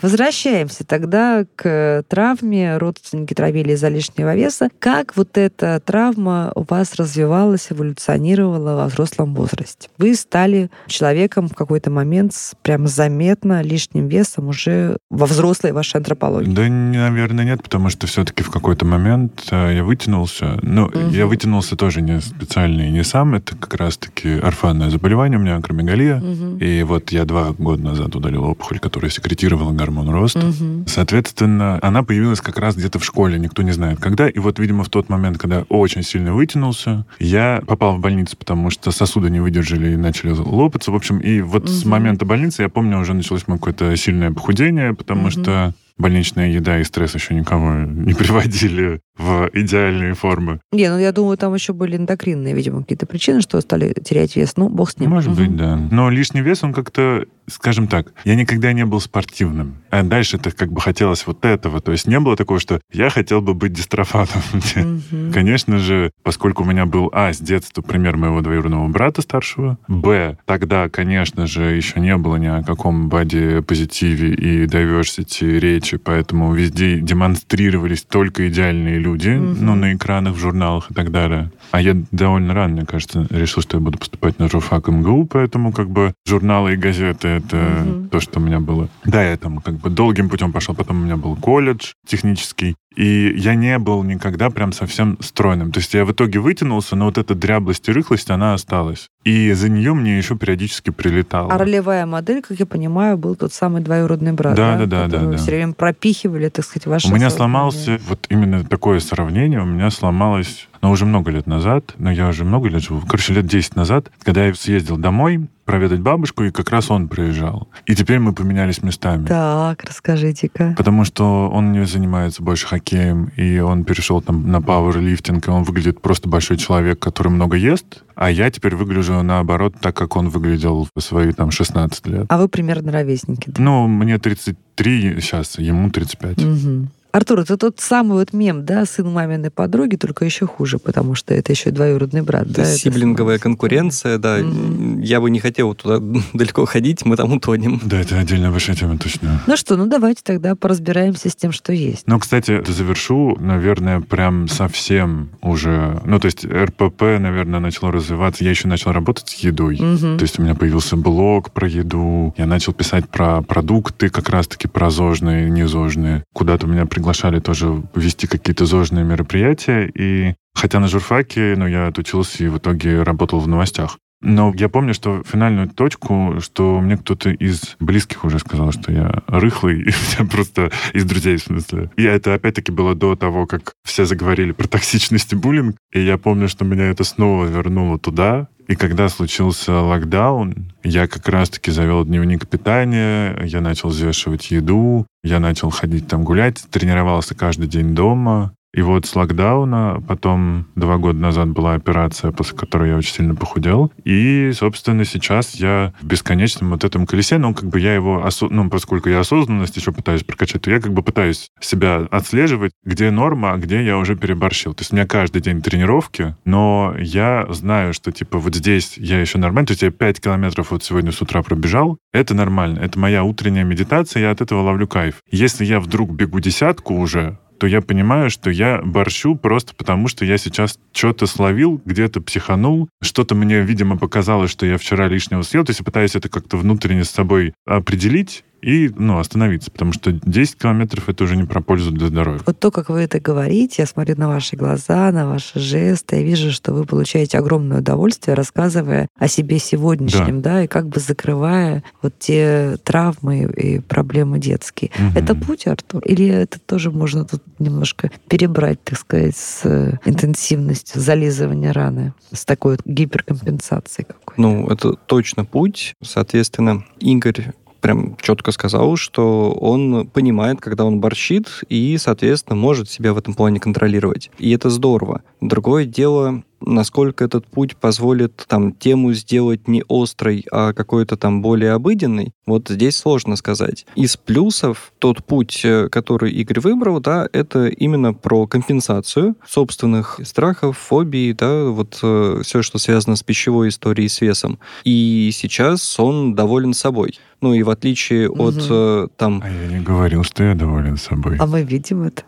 возвращаемся 0.02 0.86
тогда 0.86 1.44
к 1.58 2.04
травме. 2.08 2.78
Родственники 2.78 3.34
травили 3.34 3.74
из-за 3.74 3.90
лишнего 3.90 4.34
веса. 4.36 4.70
Как 4.80 5.18
вот 5.18 5.38
эта 5.38 5.82
травма 5.82 6.54
у 6.56 6.64
вас 6.64 6.96
развивалась, 6.96 7.68
эволюционировала 7.72 8.76
во 8.78 8.86
взрослом 8.86 9.36
возрасте? 9.36 9.90
Вы 9.98 10.16
стали 10.16 10.72
человеком 10.88 11.50
в 11.50 11.56
какой-то 11.56 11.92
момент 11.92 12.34
с 12.34 12.54
прям 12.62 12.88
заметно 12.88 13.62
лишним 13.62 14.08
весом 14.08 14.48
уже 14.48 14.96
во 15.10 15.26
взрослой 15.26 15.74
вашей 15.74 15.98
антропологии. 15.98 16.50
Да, 16.50 16.62
наверное, 16.70 17.44
нет, 17.44 17.62
потому 17.62 17.90
что 17.90 18.08
все-таки 18.08 18.44
в 18.44 18.50
какой-то 18.50 18.86
момент 18.86 19.46
э, 19.52 19.74
я 19.76 19.84
вытянулся. 19.84 20.58
Ну, 20.62 20.86
Мгм. 20.88 21.10
я 21.10 21.28
вытянулся 21.28 21.76
тоже 21.76 22.02
не 22.02 22.22
специально 22.22 22.84
и 22.84 22.92
не 22.92 23.04
сам. 23.04 23.36
Это 23.36 23.58
как 23.58 23.74
раз-таки 23.76 24.40
орфанное 24.40 24.90
заболевание 24.90 25.38
у 25.38 25.42
меня, 25.42 25.58
акромегалия. 25.58 26.16
Мгм. 26.22 26.58
И 26.60 26.82
вот 26.84 27.12
я 27.12 27.26
два 27.26 27.52
года 27.58 27.84
назад 27.84 28.16
удалил 28.16 28.46
опухоль, 28.46 28.69
которая 28.78 29.10
секретировала 29.10 29.72
гормон 29.72 30.10
роста. 30.10 30.46
Мгм. 30.46 30.86
Соответственно, 30.88 31.80
она 31.82 32.04
появилась 32.04 32.40
как 32.42 32.60
раз 32.60 32.76
где-то 32.76 33.00
в 33.00 33.04
школе, 33.06 33.40
никто 33.40 33.64
не 33.64 33.72
знает 33.72 34.00
когда. 34.00 34.30
И 34.30 34.38
вот, 34.38 34.60
видимо, 34.60 34.84
в 34.84 34.90
тот 34.90 35.10
момент, 35.10 35.40
когда 35.40 35.64
очень 35.70 36.04
сильно 36.04 36.34
вытянулся, 36.36 37.06
я 37.20 37.62
попал 37.66 37.96
в 37.96 38.00
больницу, 38.00 38.38
потому 38.38 38.70
что 38.70 38.92
сосуды 38.92 39.32
не 39.32 39.40
выдержали 39.40 39.94
и 39.94 39.98
начали 39.98 40.30
лопаться. 40.32 40.92
В 40.92 40.96
общем, 40.96 41.18
и 41.18 41.42
вот 41.42 41.68
с 41.68 41.82
Мгм. 41.82 41.90
момента 41.92 42.26
больницы, 42.26 42.62
я 42.62 42.70
помню, 42.70 43.00
уже 43.00 43.14
началось 43.16 43.48
мое 43.48 43.58
какое-то 43.58 43.96
сильное 43.98 44.32
похудение, 44.32 44.94
потому 44.94 45.24
Мгм. 45.24 45.32
что 45.32 45.74
больничная 45.98 46.50
еда 46.50 46.80
и 46.80 46.84
стресс 46.86 47.14
еще 47.16 47.34
никого 47.34 47.74
не 47.74 48.14
приводили 48.14 49.02
в 49.20 49.50
идеальные 49.54 50.16
формы. 50.16 50.60
Не, 50.72 50.90
ну 50.90 50.98
я 50.98 51.12
думаю, 51.12 51.38
там 51.38 51.54
еще 51.54 51.74
были 51.74 51.98
эндокринные, 51.98 52.56
видимо, 52.56 52.82
какие-то 52.82 53.06
причины, 53.06 53.42
что 53.42 53.62
стали 53.62 53.94
терять 53.94 54.36
вес. 54.36 54.54
Ну, 54.58 54.70
бог 54.70 54.90
с 54.90 54.98
ним. 54.98 55.12
Может 55.12 55.34
Мгм. 55.34 55.38
быть, 55.38 55.56
да. 55.56 55.76
Но 55.92 56.10
лишний 56.10 56.42
вес, 56.42 56.64
он 56.64 56.74
как-то, 56.74 57.26
скажем 57.48 57.88
так, 57.88 58.14
я 58.24 58.36
никогда 58.36 58.72
не 58.74 58.86
был 58.86 59.00
спортивным. 59.02 59.76
А 59.92 60.04
дальше 60.04 60.38
это 60.38 60.52
как 60.52 60.72
бы 60.72 60.80
хотелось 60.82 61.28
вот 61.28 61.44
этого. 61.46 61.82
То 61.82 61.92
есть 61.92 62.08
не 62.08 62.20
было 62.20 62.36
такого, 62.36 62.60
что 62.60 62.80
я 62.94 63.10
хотел 63.10 63.42
бы 63.42 63.54
быть 63.54 63.74
дистрофаном. 63.74 64.30
Мгм. 64.76 65.34
Конечно 65.34 65.78
же, 65.80 66.12
поскольку 66.24 66.64
у 66.64 66.66
меня 66.66 66.86
был, 66.86 67.10
а, 67.14 67.34
с 67.34 67.40
детства 67.40 67.82
пример 67.82 68.16
моего 68.18 68.42
двоюродного 68.42 68.88
брата 68.88 69.22
старшего, 69.22 69.78
б, 69.90 70.38
тогда, 70.46 70.88
конечно 70.90 71.46
же, 71.46 71.64
еще 71.76 72.00
не 72.00 72.16
было 72.16 72.38
ни 72.38 72.48
о 72.48 72.64
каком 72.64 73.10
боди-позитиве 73.10 74.34
и 74.34 74.66
diversity 74.66 75.60
речи, 75.60 75.98
поэтому 75.98 76.54
везде 76.54 77.00
демонстрировались 77.00 78.04
только 78.04 78.48
идеальные 78.48 79.00
люди, 79.00 79.09
Мгм. 79.16 79.66
ну, 79.66 79.75
на 79.75 79.94
экранах, 79.94 80.36
в 80.36 80.39
журналах 80.39 80.92
и 80.92 80.94
так 80.94 81.12
далее. 81.12 81.51
А 81.72 81.82
я 81.82 81.96
довольно 82.12 82.54
рано, 82.54 82.74
мне 82.74 82.86
кажется, 82.86 83.28
решил, 83.30 83.62
что 83.62 83.78
я 83.78 83.82
буду 83.82 83.98
поступать 83.98 84.39
на 84.39 84.50
журфак 84.50 84.88
МГУ, 84.88 85.25
поэтому 85.25 85.72
как 85.72 85.89
бы 85.89 86.13
журналы 86.25 86.74
и 86.74 86.78
газеты— 86.78 87.28
это 87.30 87.56
Мгм. 87.58 88.10
то, 88.10 88.20
что 88.20 88.39
у 88.39 88.44
меня 88.44 88.60
было. 88.60 88.89
Да, 89.06 89.24
я 89.24 89.38
там 89.38 89.60
как 89.60 89.75
бы 89.75 89.89
долгим 89.89 90.30
путем 90.30 90.51
пошел, 90.51 90.75
потом 90.75 91.01
у 91.01 91.06
меня 91.06 91.18
был 91.18 91.36
колледж 91.36 91.94
технический, 92.08 92.75
и 93.00 93.34
я 93.38 93.56
не 93.56 93.79
был 93.79 94.03
никогда 94.03 94.50
прям 94.50 94.74
совсем 94.74 95.18
стройным. 95.22 95.72
То 95.72 95.79
есть 95.79 95.94
я 95.94 96.03
в 96.03 96.12
итоге 96.12 96.39
вытянулся, 96.39 96.98
но 96.98 97.06
вот 97.06 97.18
эта 97.18 97.34
дряблость 97.34 97.88
и 97.88 97.94
рыхлость, 97.94 98.29
она 98.29 98.53
осталась. 98.53 99.08
И 99.24 99.53
за 99.53 99.70
нее 99.70 99.94
мне 99.94 100.18
еще 100.18 100.36
периодически 100.36 100.89
прилетало. 100.89 101.50
А 101.53 101.58
ролевая 101.58 102.06
модель, 102.06 102.41
как 102.41 102.60
я 102.60 102.65
понимаю, 102.65 103.18
был 103.18 103.36
тот 103.36 103.53
самый 103.53 103.82
двоюродный 103.82 104.34
брат, 104.34 104.56
Да, 104.56 104.75
да? 104.75 104.86
да, 104.86 105.08
да, 105.08 105.20
да, 105.20 105.25
да. 105.32 105.38
все 105.38 105.51
время 105.51 105.72
пропихивали, 105.72 106.50
так 106.50 106.65
сказать, 106.65 106.88
ваши 106.88 107.08
У 107.08 107.15
меня 107.15 107.29
сломался, 107.29 108.01
вот 108.10 108.25
именно 108.27 108.65
такое 108.65 109.00
сравнение, 109.00 109.62
у 109.62 109.65
меня 109.65 109.91
сломалось, 109.91 110.68
ну, 110.82 110.92
уже 110.92 111.06
много 111.06 111.32
лет 111.32 111.48
назад, 111.48 111.94
но 111.98 112.12
я 112.12 112.28
уже 112.28 112.46
много 112.46 112.70
лет 112.70 112.82
живу, 112.82 113.02
короче, 113.06 113.34
лет 113.34 113.46
10 113.46 113.76
назад, 113.76 114.12
когда 114.24 114.46
я 114.46 114.54
съездил 114.54 114.98
домой 114.98 115.48
проведать 115.66 116.00
бабушку, 116.00 116.44
и 116.46 116.52
как 116.52 116.72
раз 116.72 116.90
он 116.90 117.08
приезжал. 117.08 117.68
И 117.86 117.94
теперь 117.94 118.18
мы 118.18 118.34
поменялись 118.34 118.82
местами. 118.82 119.28
Так, 119.28 119.84
расскажите-ка. 119.84 120.74
Потому 120.76 121.06
что 121.06 121.48
он 121.50 121.74
не 121.74 121.86
занимается 121.86 122.42
больше 122.42 122.66
хоккеем, 122.66 123.32
и 123.36 123.60
он 123.60 123.84
перешел 123.84 124.20
там 124.20 124.50
на 124.50 124.64
пауэрлифтинг, 124.64 125.48
и 125.48 125.52
он 125.52 125.64
выглядит 125.64 126.02
просто 126.02 126.28
большой 126.28 126.58
человек, 126.58 126.98
который 126.98 127.28
много 127.28 127.56
ест, 127.56 128.04
а 128.16 128.32
я 128.32 128.50
теперь 128.50 128.76
выгляжу 128.76 129.22
наоборот 129.22 129.76
так, 129.80 129.96
как 129.96 130.16
он 130.16 130.30
выглядел 130.30 130.88
в 130.96 131.02
свои 131.02 131.34
там 131.34 131.52
16 131.52 132.08
лет. 132.08 132.26
А 132.30 132.38
вы 132.40 132.48
примерно 132.48 132.92
ровесники, 132.92 133.52
да? 133.52 133.62
Ну, 133.62 133.88
мне 133.88 134.18
33 134.18 135.22
сейчас, 135.22 135.60
ему 135.60 135.92
35. 135.92 136.38
Мгм. 136.38 136.90
Артур, 137.12 137.39
это 137.39 137.58
тот 137.58 137.80
самый 137.80 138.20
вот 138.20 138.34
мем, 138.34 138.66
да, 138.66 138.86
сын 138.86 139.12
маминой 139.12 139.50
подруги, 139.50 139.96
только 139.96 140.25
еще 140.25 140.46
хуже, 140.46 140.78
потому 140.78 141.16
что 141.16 141.34
это 141.34 141.51
еще 141.51 141.70
и 141.70 141.72
двоюродный 141.72 142.22
брат. 142.22 142.44
Это 142.44 142.54
да, 142.54 142.62
это 142.63 142.72
сиблинговая 142.72 143.38
становится. 143.38 143.44
конкуренция, 143.44 144.18
да. 144.18 144.38
Мгм. 144.38 145.01
Я 145.01 145.20
бы 145.20 145.30
не 145.32 145.39
хотел 145.39 145.74
туда 145.74 146.00
далеко 146.34 146.66
ходить, 146.66 147.06
мы 147.06 147.16
там 147.16 147.34
утонем. 147.34 147.82
Да, 147.84 148.00
это 148.00 148.20
отдельная 148.20 148.51
большая 148.51 148.75
тема, 148.75 148.98
точно. 148.98 149.42
Ну 149.48 149.58
что, 149.58 149.75
ну 149.75 149.88
давайте 149.88 150.22
тогда 150.24 150.56
поразбираемся 150.56 151.30
с 151.30 151.36
тем, 151.36 151.51
что 151.51 151.74
есть. 151.74 152.04
Ну, 152.06 152.20
кстати, 152.20 152.63
завершу, 152.68 153.36
наверное, 153.39 154.01
прям 154.01 154.48
совсем 154.48 155.32
уже... 155.42 156.01
Ну, 156.06 156.20
то 156.20 156.25
есть 156.25 156.46
РПП, 156.46 157.01
наверное, 157.20 157.60
начало 157.60 157.92
развиваться. 157.92 158.44
Я 158.44 158.51
еще 158.51 158.68
начал 158.68 158.92
работать 158.92 159.30
с 159.30 159.36
едой. 159.36 159.80
Мгм. 159.80 160.18
То 160.18 160.24
есть 160.24 160.38
у 160.38 160.44
меня 160.44 160.54
появился 160.54 160.96
блог 160.96 161.51
про 161.51 161.68
еду. 161.68 162.36
Я 162.38 162.46
начал 162.46 162.74
писать 162.74 163.10
про 163.10 163.42
продукты, 163.42 164.10
как 164.10 164.30
раз-таки 164.30 164.68
про 164.68 164.92
зожные, 164.92 165.50
незожные. 165.50 166.24
Куда-то 166.34 166.68
меня 166.68 166.86
приглашали 167.00 167.39
тоже 167.39 167.82
вести 167.96 168.27
какие-то 168.27 168.65
зожные 168.65 169.06
мероприятия. 169.06 169.89
И 169.96 170.36
хотя 170.53 170.79
на 170.79 170.89
журфаке, 170.89 171.56
ну, 171.56 171.65
я 171.65 171.88
отучился 171.88 172.44
и 172.44 172.50
в 172.50 172.58
итоге 172.58 173.03
работал 173.03 173.39
в 173.39 173.48
новостях. 173.48 173.98
Но 174.22 174.54
я 174.56 174.68
помню, 174.68 174.94
что 174.94 175.24
финальную 175.24 175.70
точку, 175.70 176.38
что 176.40 176.80
мне 176.82 176.98
кто-то 176.98 177.30
из 177.30 177.78
близких 177.80 178.26
уже 178.26 178.40
сказал, 178.40 178.72
что 178.72 178.92
я 178.92 179.24
рыхлый, 179.28 179.82
и 179.88 179.94
я 180.18 180.26
просто 180.26 180.72
из 180.94 181.06
друзей, 181.06 181.38
в 181.38 181.44
смысле. 181.44 181.90
И 181.96 182.04
это 182.04 182.34
опять-таки 182.34 182.72
было 182.72 182.96
до 182.96 183.16
того, 183.16 183.46
как 183.46 183.74
все 183.86 184.06
заговорили 184.06 184.52
про 184.52 184.68
токсичность 184.68 185.32
и 185.34 185.36
буллинг. 185.36 185.78
И 185.94 186.02
я 186.02 186.18
помню, 186.18 186.50
что 186.50 186.66
меня 186.66 186.90
это 186.90 187.04
снова 187.04 187.46
вернуло 187.46 187.98
туда. 187.98 188.48
И 188.68 188.76
когда 188.76 189.10
случился 189.10 189.82
локдаун, 189.82 190.72
я 190.84 191.08
как 191.08 191.28
раз-таки 191.28 191.72
завел 191.72 192.06
дневник 192.06 192.48
питания, 192.48 193.36
я 193.43 193.62
начал 193.62 193.89
взвешивать 193.89 194.52
еду, 194.52 195.08
я 195.24 195.39
начал 195.39 195.72
ходить 195.72 196.08
там 196.08 196.24
гулять, 196.24 196.63
тренировался 196.70 197.34
каждый 197.34 197.67
день 197.67 197.96
дома. 197.96 198.54
И 198.73 198.82
вот 198.82 199.05
с 199.05 199.15
локдауна, 199.15 200.03
потом 200.08 200.67
два 200.75 200.97
года 200.97 201.19
назад 201.19 201.49
была 201.49 201.73
операция, 201.73 202.32
после 202.32 202.55
которой 202.55 202.89
я 202.89 202.97
очень 202.97 203.13
сильно 203.13 203.36
похудел. 203.36 203.91
И, 204.03 204.51
собственно, 204.53 205.05
сейчас 205.05 205.55
я 205.55 205.93
в 205.99 206.05
бесконечном 206.05 206.69
вот 206.69 206.84
этом 206.84 207.08
колесе, 207.08 207.38
ну, 207.39 207.53
как 207.53 207.69
бы 207.69 207.79
я 207.79 207.95
его, 207.95 208.23
осо- 208.25 208.49
ну, 208.49 208.69
поскольку 208.69 209.10
я 209.10 209.21
осознанность 209.21 209.75
еще 209.75 209.91
пытаюсь 209.91 210.23
прокачать, 210.23 210.62
то 210.62 210.71
я 210.71 210.79
как 210.79 210.93
бы 210.93 211.01
пытаюсь 211.01 211.49
себя 211.60 212.08
отслеживать, 212.12 212.71
где 212.84 213.10
норма, 213.10 213.53
а 213.53 213.58
где 213.58 213.84
я 213.84 213.97
уже 213.97 214.15
переборщил. 214.15 214.73
То 214.73 214.82
есть 214.82 214.93
у 214.93 214.95
меня 214.95 215.08
каждый 215.08 215.41
день 215.41 215.62
тренировки, 215.62 216.36
но 216.45 216.93
я 216.99 217.47
знаю, 217.49 217.93
что, 217.93 218.12
типа, 218.12 218.38
вот 218.38 218.55
здесь 218.55 218.97
я 218.97 219.19
еще 219.19 219.39
нормально, 219.39 219.67
то 219.67 219.71
есть 219.71 219.82
я 219.82 219.91
5 219.91 220.21
километров 220.21 220.71
вот 220.71 220.84
сегодня 220.84 221.12
с 221.12 221.21
утра 221.21 221.41
пробежал, 221.41 221.97
это 222.13 222.36
нормально, 222.36 222.79
это 222.79 222.99
моя 222.99 223.23
утренняя 223.23 223.63
медитация, 223.63 224.21
я 224.21 224.32
от 224.32 224.41
этого 224.41 224.62
ловлю 224.62 224.88
кайф. 224.88 225.15
Если 225.32 225.65
я 225.65 225.79
вдруг 225.79 226.12
бегу 226.12 226.39
десятку 226.39 226.95
уже, 226.95 227.39
то 227.60 227.67
я 227.67 227.82
понимаю, 227.82 228.30
что 228.30 228.50
я 228.50 228.82
борщу 228.82 229.36
просто 229.36 229.76
потому, 229.76 230.08
что 230.08 230.26
я 230.26 230.38
сейчас 230.38 230.80
что-то 230.93 231.28
словил, 231.28 231.82
где-то 231.86 232.22
психанул, 232.22 232.89
что-то 233.02 233.36
мне, 233.36 233.62
видимо, 233.62 233.98
показалось, 233.98 234.50
что 234.50 234.65
я 234.65 234.78
вчера 234.78 235.08
лишнего 235.08 235.41
съел, 235.41 235.65
то 235.65 235.72
есть 235.72 235.82
я 235.82 235.86
пытаюсь 235.86 236.15
это 236.15 236.30
как-то 236.30 236.58
внутренне 236.58 237.04
с 237.04 237.10
собой 237.10 237.54
определить 237.65 238.43
и, 238.62 238.91
ну, 238.95 239.19
остановиться, 239.19 239.72
потому 239.72 239.93
что 239.93 240.12
10 240.12 240.58
километров— 240.58 241.04
это 241.10 241.24
уже 241.24 241.36
не 241.36 241.45
про 241.45 241.62
пользу 241.62 241.91
для 241.91 242.08
здоровья. 242.08 242.41
Вот 242.45 242.60
то, 242.60 242.72
как 242.72 242.89
вы 242.89 243.02
это 243.02 243.19
говорите, 243.19 243.76
я 243.84 243.86
смотрю 243.86 244.15
на 244.17 244.28
ваши 244.28 244.56
глаза, 244.56 245.12
на 245.12 245.28
ваши 245.28 245.60
жесты, 245.60 246.17
я 246.17 246.24
вижу, 246.24 246.52
что 246.52 246.74
вы 246.74 246.86
получаете 246.86 247.38
огромное 247.38 247.80
удовольствие, 247.80 248.36
рассказывая 248.36 249.08
о 249.17 249.28
себе 249.28 249.60
сегодняшнем, 249.60 250.41
да, 250.41 250.63
и 250.63 250.67
как 250.67 250.88
бы 250.88 251.00
закрывая 251.00 251.84
вот 252.02 252.17
те 252.19 252.78
травмы 252.84 253.43
и 253.43 253.80
проблемы 253.80 254.39
детские. 254.39 254.91
Мгм. 254.98 255.17
Это 255.17 255.36
путь, 255.36 255.67
Артур? 255.67 256.02
Или 256.04 256.28
это 256.28 256.60
тоже 256.60 256.91
можно 256.91 257.26
тут 257.26 257.41
немножко 257.60 258.12
перебрать, 258.28 258.84
так 258.84 258.98
сказать, 258.98 259.36
с 259.36 259.62
э, 259.65 259.98
интенсивностью 260.06 261.02
зализывания 261.02 261.74
раны, 261.74 262.13
с 262.32 262.45
такой 262.45 262.74
вот 262.74 262.82
гиперкомпенсацией 262.86 264.06
какой-то? 264.06 264.41
Ну, 264.41 264.67
это 264.67 264.93
точно 264.93 265.45
путь. 265.45 265.93
Соответственно, 266.02 266.84
Игорь 267.00 267.54
прям 267.82 268.18
четко 268.22 268.52
сказал, 268.52 268.96
что 268.96 269.52
он 269.52 270.08
понимает, 270.08 270.62
когда 270.62 270.86
он 270.86 271.00
борщит, 271.00 271.63
и, 271.70 271.98
соответственно, 271.98 272.56
может 272.56 272.89
себя 272.89 273.13
в 273.13 273.18
этом 273.18 273.34
плане 273.34 273.60
контролировать. 273.60 274.30
И 274.38 274.52
это 274.52 274.70
здорово. 274.70 275.22
Другое 275.42 275.86
дело, 275.86 276.44
насколько 276.62 277.24
этот 277.24 277.45
путь 277.48 277.76
позволит 277.76 278.45
там 278.48 278.74
тему 278.74 279.13
сделать 279.13 279.67
не 279.67 279.84
острой, 279.89 280.45
а 280.52 280.74
какой-то 280.74 281.17
там 281.17 281.41
более 281.41 281.74
обыденной, 281.74 282.32
вот 282.45 282.69
здесь 282.69 282.98
сложно 282.98 283.36
сказать. 283.36 283.86
Из 283.95 284.17
плюсов 284.17 284.91
тот 285.00 285.24
путь, 285.24 285.62
э, 285.63 285.89
который 285.89 286.32
Игорь 286.32 286.60
выбрал, 286.60 287.00
да, 287.00 287.28
это 287.34 287.67
именно 287.67 288.13
про 288.13 288.48
компенсацию 288.48 289.36
собственных 289.48 290.19
страхов, 290.24 290.78
фобий, 290.78 291.34
да, 291.34 291.65
вот 291.65 291.95
все, 291.95 292.62
что 292.62 292.78
связано 292.78 293.15
с 293.15 293.24
пищевой 293.24 293.69
историей, 293.69 294.08
с 294.10 294.22
весом. 294.22 294.60
И 294.84 295.30
сейчас 295.34 296.00
он 296.00 296.36
доволен 296.36 296.74
собой. 296.74 297.19
Ну 297.41 297.54
и 297.54 297.63
в 297.63 297.69
отличие 297.69 298.30
от 298.30 298.56
Мгм. 298.56 298.65
э, 298.69 299.08
там, 299.17 299.41
А 299.43 299.50
я 299.50 299.67
не 299.67 299.84
говорил, 299.84 300.24
что 300.24 300.43
я 300.43 300.56
доволен 300.56 300.98
собой. 300.98 301.38
А 301.39 301.45
мы 301.45 301.63
видим 301.63 302.04
это. 302.04 302.24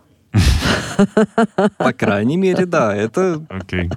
По 1.78 1.92
крайней 1.92 2.36
мере, 2.36 2.66
да, 2.66 2.94
это 2.94 3.44
Окей. 3.48 3.90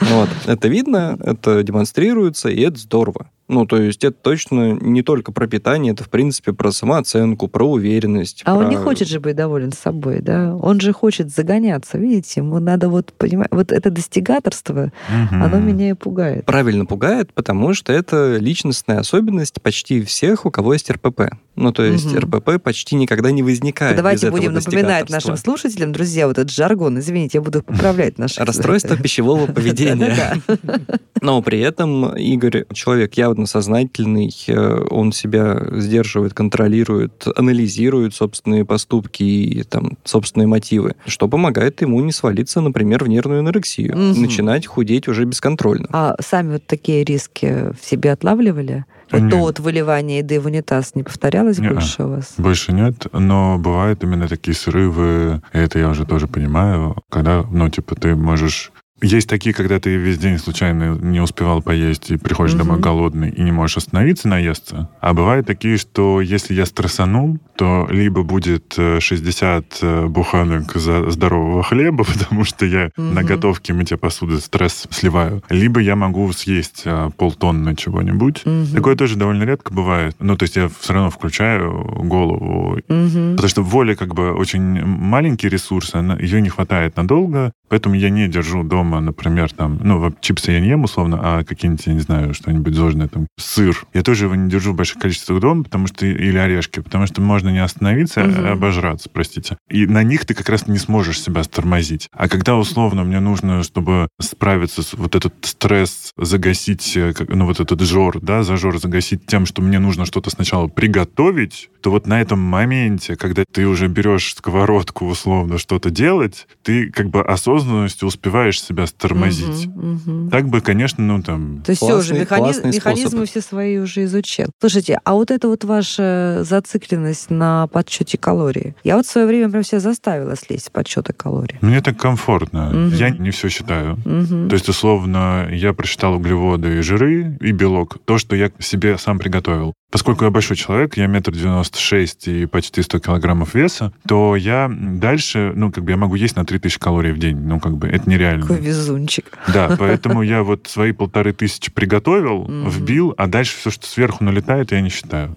Вот. 0.00 0.28
Это 0.46 0.68
видно, 0.68 1.18
это 1.20 1.62
демонстрируется, 1.64 2.48
и 2.48 2.60
это 2.60 2.78
здорово. 2.78 3.30
Ну, 3.48 3.66
то 3.66 3.78
есть 3.80 4.04
это 4.04 4.16
точно 4.20 4.72
не 4.74 5.02
только 5.02 5.32
про 5.32 5.48
питание, 5.48 5.92
это, 5.94 6.04
в 6.04 6.08
принципе, 6.10 6.52
про 6.52 6.70
самооценку, 6.70 7.48
про 7.48 7.68
уверенность. 7.68 8.42
А 8.44 8.54
он 8.54 8.64
про- 8.66 8.68
не 8.70 8.76
хочет 8.76 9.08
же 9.08 9.18
быть 9.20 9.34
доволен 9.34 9.72
собой, 9.72 10.20
да? 10.20 10.54
Он 10.54 10.78
же 10.80 10.92
хочет 10.92 11.30
загоняться, 11.30 11.98
видите? 11.98 12.40
Ему 12.42 12.58
надо 12.60 12.88
вот 12.90 13.12
понимать, 13.14 13.48
вот 13.50 13.72
это 13.72 13.90
достигаторство, 13.90 14.92
Мгм. 15.08 15.42
оно 15.42 15.58
меня 15.58 15.90
и 15.90 15.94
пугает. 15.94 16.44
Правильно 16.44 16.84
пугает, 16.86 17.32
потому 17.32 17.72
что 17.74 17.92
это 17.92 18.36
личностная 18.36 19.00
особенность 19.00 19.60
почти 19.62 20.02
всех, 20.02 20.44
у 20.46 20.50
кого 20.52 20.74
есть 20.74 20.90
РПП. 20.90 21.22
Ну, 21.58 21.72
то 21.72 21.82
есть 21.82 22.06
Мгм. 22.06 22.18
РПП 22.18 22.62
почти 22.62 22.94
никогда 22.94 23.32
не 23.32 23.42
возникает. 23.42 23.96
Давайте 23.96 24.30
будем 24.30 24.54
напоминать 24.54 25.10
нашим 25.10 25.36
слушателям, 25.36 25.92
друзья, 25.92 26.28
вот 26.28 26.38
этот 26.38 26.52
жаргон, 26.52 26.98
извините, 27.00 27.38
я 27.38 27.42
буду 27.42 27.62
поправлять 27.62 28.16
наших... 28.18 28.44
Расстройство 28.44 28.96
пищевого 28.96 29.46
поведения. 29.52 30.40
Но 31.20 31.42
при 31.42 31.58
этом 31.58 32.16
Игорь 32.16 32.64
человек 32.72 33.14
явно 33.14 33.46
сознательный, 33.46 34.32
э, 34.46 34.84
он 34.90 35.10
себя 35.10 35.60
сдерживает, 35.72 36.32
контролирует, 36.32 37.26
анализирует 37.36 38.14
собственные 38.14 38.64
поступки 38.64 39.24
и 39.24 39.64
там, 39.64 39.98
собственные 40.04 40.46
мотивы, 40.46 40.94
что 41.06 41.26
помогает 41.26 41.80
ему 41.82 42.00
не 42.02 42.12
свалиться, 42.12 42.60
например, 42.60 43.02
в 43.02 43.08
нервную 43.08 43.40
анорексию, 43.40 43.96
начинать 43.96 44.66
худеть 44.66 45.08
уже 45.08 45.24
бесконтрольно. 45.24 45.88
А 45.92 46.14
сами 46.20 46.52
вот 46.52 46.66
такие 46.66 47.02
риски 47.02 47.72
в 47.80 47.84
себе 47.84 48.12
отлавливали? 48.12 48.84
Вот 49.10 49.22
Нет. 49.22 49.30
то 49.30 49.38
вот 49.38 49.58
выливание 49.60 50.18
еды 50.18 50.38
в 50.40 50.46
унитаз 50.46 50.94
не 50.94 51.02
повторялось 51.02 51.58
Не-а. 51.58 51.72
больше 51.74 52.02
у 52.04 52.08
вас? 52.08 52.34
Больше 52.36 52.72
нет, 52.72 53.06
но 53.12 53.58
бывают 53.58 54.02
именно 54.04 54.28
такие 54.28 54.54
срывы, 54.54 55.40
и 55.52 55.58
это 55.58 55.78
я 55.78 55.88
уже 55.88 56.04
тоже 56.04 56.26
понимаю, 56.26 56.96
когда, 57.10 57.44
ну, 57.50 57.68
типа, 57.68 57.94
ты 57.94 58.14
можешь... 58.14 58.70
Есть 59.00 59.28
такие, 59.28 59.54
когда 59.54 59.78
ты 59.78 59.94
весь 59.96 60.18
день 60.18 60.38
случайно 60.38 60.96
не 61.00 61.20
успевал 61.20 61.62
поесть 61.62 62.10
и 62.10 62.16
приходишь 62.16 62.54
Мгм. 62.54 62.64
домой 62.64 62.80
голодный 62.80 63.30
и 63.30 63.42
не 63.42 63.52
можешь 63.52 63.76
остановиться 63.76 64.26
наесться. 64.26 64.88
А 65.00 65.14
бывают 65.14 65.46
такие, 65.46 65.76
что 65.78 66.20
если 66.20 66.52
я 66.52 66.66
стрессанул, 66.66 67.38
то 67.58 67.88
либо 67.90 68.22
будет 68.22 68.74
э, 68.78 69.00
60 69.00 69.78
э, 69.82 70.06
буханок 70.06 70.74
за 70.76 71.10
здорового 71.10 71.64
хлеба, 71.64 72.04
потому 72.12 72.44
что 72.44 72.64
я 72.64 72.90
Мгм. 72.96 73.14
на 73.14 73.24
готовке 73.24 73.72
мытья 73.74 73.96
посуды 73.96 74.38
стресс 74.40 74.86
сливаю, 74.90 75.42
либо 75.50 75.80
я 75.80 75.96
могу 75.96 76.32
съесть 76.32 76.82
э, 76.84 77.10
полтонны 77.16 77.74
чего-нибудь. 77.74 78.42
Мгм. 78.46 78.66
Такое 78.74 78.94
тоже 78.94 79.16
довольно 79.16 79.42
редко 79.42 79.74
бывает. 79.74 80.14
Ну, 80.20 80.36
то 80.36 80.44
есть 80.44 80.54
я 80.56 80.70
все 80.80 80.92
равно 80.92 81.10
включаю 81.10 81.72
голову 82.04 82.78
Мгм. 82.88 83.32
Потому 83.34 83.48
что 83.48 83.62
воля 83.62 83.94
как 83.96 84.14
бы 84.14 84.32
очень 84.32 84.84
маленький 84.84 85.48
ресурс, 85.48 85.94
она, 85.94 86.16
ее 86.16 86.40
не 86.40 86.48
хватает 86.48 86.96
надолго, 86.96 87.52
поэтому 87.68 87.96
я 87.96 88.10
не 88.10 88.28
держу 88.28 88.62
дома, 88.62 89.00
например, 89.00 89.50
там, 89.52 89.80
ну, 89.82 90.14
чипсы 90.20 90.52
я 90.52 90.60
не 90.60 90.68
ем 90.68 90.84
условно, 90.84 91.18
а 91.20 91.44
какие-нибудь, 91.44 91.86
я 91.86 91.94
не 91.94 92.00
знаю, 92.00 92.34
что-нибудь 92.34 92.74
зожное, 92.74 93.08
там, 93.08 93.26
сыр. 93.38 93.84
Я 93.94 94.02
тоже 94.02 94.26
его 94.26 94.34
не 94.36 94.48
держу 94.48 94.72
в 94.72 94.76
больших 94.76 94.98
количествах 94.98 95.40
дома, 95.40 95.64
потому 95.64 95.86
что, 95.88 96.06
или 96.06 96.36
орешки, 96.38 96.80
потому 96.80 97.06
что 97.06 97.20
можно 97.20 97.47
не 97.50 97.58
остановиться, 97.62 98.20
Мгм. 98.24 98.46
а 98.46 98.52
обожраться, 98.52 99.08
простите. 99.12 99.56
И 99.70 99.86
на 99.86 100.02
них 100.02 100.24
ты 100.24 100.34
как 100.34 100.48
раз 100.48 100.66
не 100.66 100.78
сможешь 100.78 101.20
себя 101.20 101.42
стормозить. 101.44 102.08
А 102.12 102.28
когда 102.28 102.56
условно 102.56 103.04
мне 103.04 103.20
нужно, 103.20 103.62
чтобы 103.62 104.08
справиться 104.20 104.82
с 104.82 104.94
вот 104.94 105.14
этот 105.14 105.34
стресс, 105.42 106.12
загасить, 106.16 106.96
э, 106.96 107.12
ну, 107.28 107.46
вот 107.46 107.60
этот 107.60 107.80
жор, 107.80 108.20
да, 108.20 108.42
зажор 108.42 108.78
загасить 108.78 109.26
тем, 109.26 109.46
что 109.46 109.62
мне 109.62 109.78
нужно 109.78 110.04
что-то 110.06 110.30
сначала 110.30 110.68
приготовить, 110.68 111.70
то 111.80 111.90
вот 111.90 112.06
на 112.06 112.20
этом 112.20 112.40
моменте, 112.40 113.16
когда 113.16 113.44
ты 113.50 113.66
уже 113.66 113.88
берешь 113.88 114.34
сковородку 114.34 115.06
условно 115.06 115.58
что-то 115.58 115.90
делать, 115.90 116.46
ты 116.62 116.90
как 116.90 117.08
бы 117.08 117.22
осознанностью 117.22 118.08
успеваешь 118.08 118.60
себя 118.62 118.86
стормозить. 118.86 119.66
Мгм, 119.66 119.92
мгм. 120.04 120.30
Так 120.30 120.48
бы, 120.48 120.60
конечно, 120.60 121.02
ну 121.04 121.22
там... 121.22 121.62
То 121.62 121.70
есть 121.70 121.82
все 121.82 121.96
уже, 121.98 122.14
Классный- 122.14 122.20
механи- 122.24 122.38
классный 122.38 122.72
механизмы 122.72 123.10
способ. 123.26 123.30
все 123.30 123.40
свои 123.40 123.78
уже 123.78 124.04
изучил. 124.04 124.46
Слушайте, 124.60 124.98
а 125.04 125.14
вот 125.14 125.30
это 125.30 125.48
вот 125.48 125.64
ваша 125.64 126.40
зацикленность 126.42 127.30
на 127.38 127.66
подсчете 127.68 128.18
калорий. 128.18 128.74
Я 128.84 128.96
вот 128.96 129.06
в 129.06 129.10
свое 129.10 129.26
время 129.26 129.50
прям 129.50 129.62
себя 129.62 129.80
заставила 129.80 130.36
слезть 130.36 130.66
с 130.66 130.70
подсчета 130.70 131.12
калорий. 131.12 131.56
Мне 131.60 131.80
так 131.80 131.96
комфортно. 131.96 132.70
Мгм. 132.70 132.94
Я 132.94 133.10
не 133.10 133.30
все 133.30 133.48
считаю. 133.48 133.98
Мгм. 134.04 134.48
То 134.48 134.54
есть, 134.54 134.68
условно, 134.68 135.48
я 135.50 135.72
просчитал 135.72 136.14
углеводы 136.14 136.78
и 136.78 136.80
жиры, 136.82 137.38
и 137.40 137.52
белок. 137.52 137.98
То, 138.04 138.18
что 138.18 138.36
я 138.36 138.50
себе 138.58 138.98
сам 138.98 139.18
приготовил. 139.18 139.74
Поскольку 139.90 140.24
я 140.24 140.30
большой 140.30 140.56
человек, 140.56 140.98
я 140.98 141.06
метр 141.06 141.32
девяносто 141.32 141.78
шесть 141.78 142.28
и 142.28 142.44
почти 142.44 142.82
100 142.82 142.98
килограммов 142.98 143.54
веса, 143.54 143.90
то 144.06 144.36
я 144.36 144.70
дальше, 144.70 145.52
ну, 145.54 145.72
как 145.72 145.84
бы 145.84 145.92
я 145.92 145.96
могу 145.96 146.14
есть 146.14 146.36
на 146.36 146.44
3000 146.44 146.78
калорий 146.78 147.12
в 147.12 147.18
день. 147.18 147.38
Ну, 147.38 147.58
как 147.58 147.78
бы 147.78 147.88
это 147.88 148.08
нереально. 148.08 148.42
Какой 148.42 148.60
везунчик. 148.60 149.38
Да, 149.52 149.74
поэтому 149.78 150.20
я 150.20 150.42
вот 150.42 150.66
свои 150.66 150.92
полторы 150.92 151.32
тысячи 151.32 151.72
приготовил, 151.72 152.44
вбил, 152.68 153.14
а 153.16 153.26
дальше 153.28 153.56
все, 153.56 153.70
что 153.70 153.86
сверху 153.86 154.24
налетает, 154.24 154.72
я 154.72 154.82
не 154.82 154.90
считаю. 154.90 155.36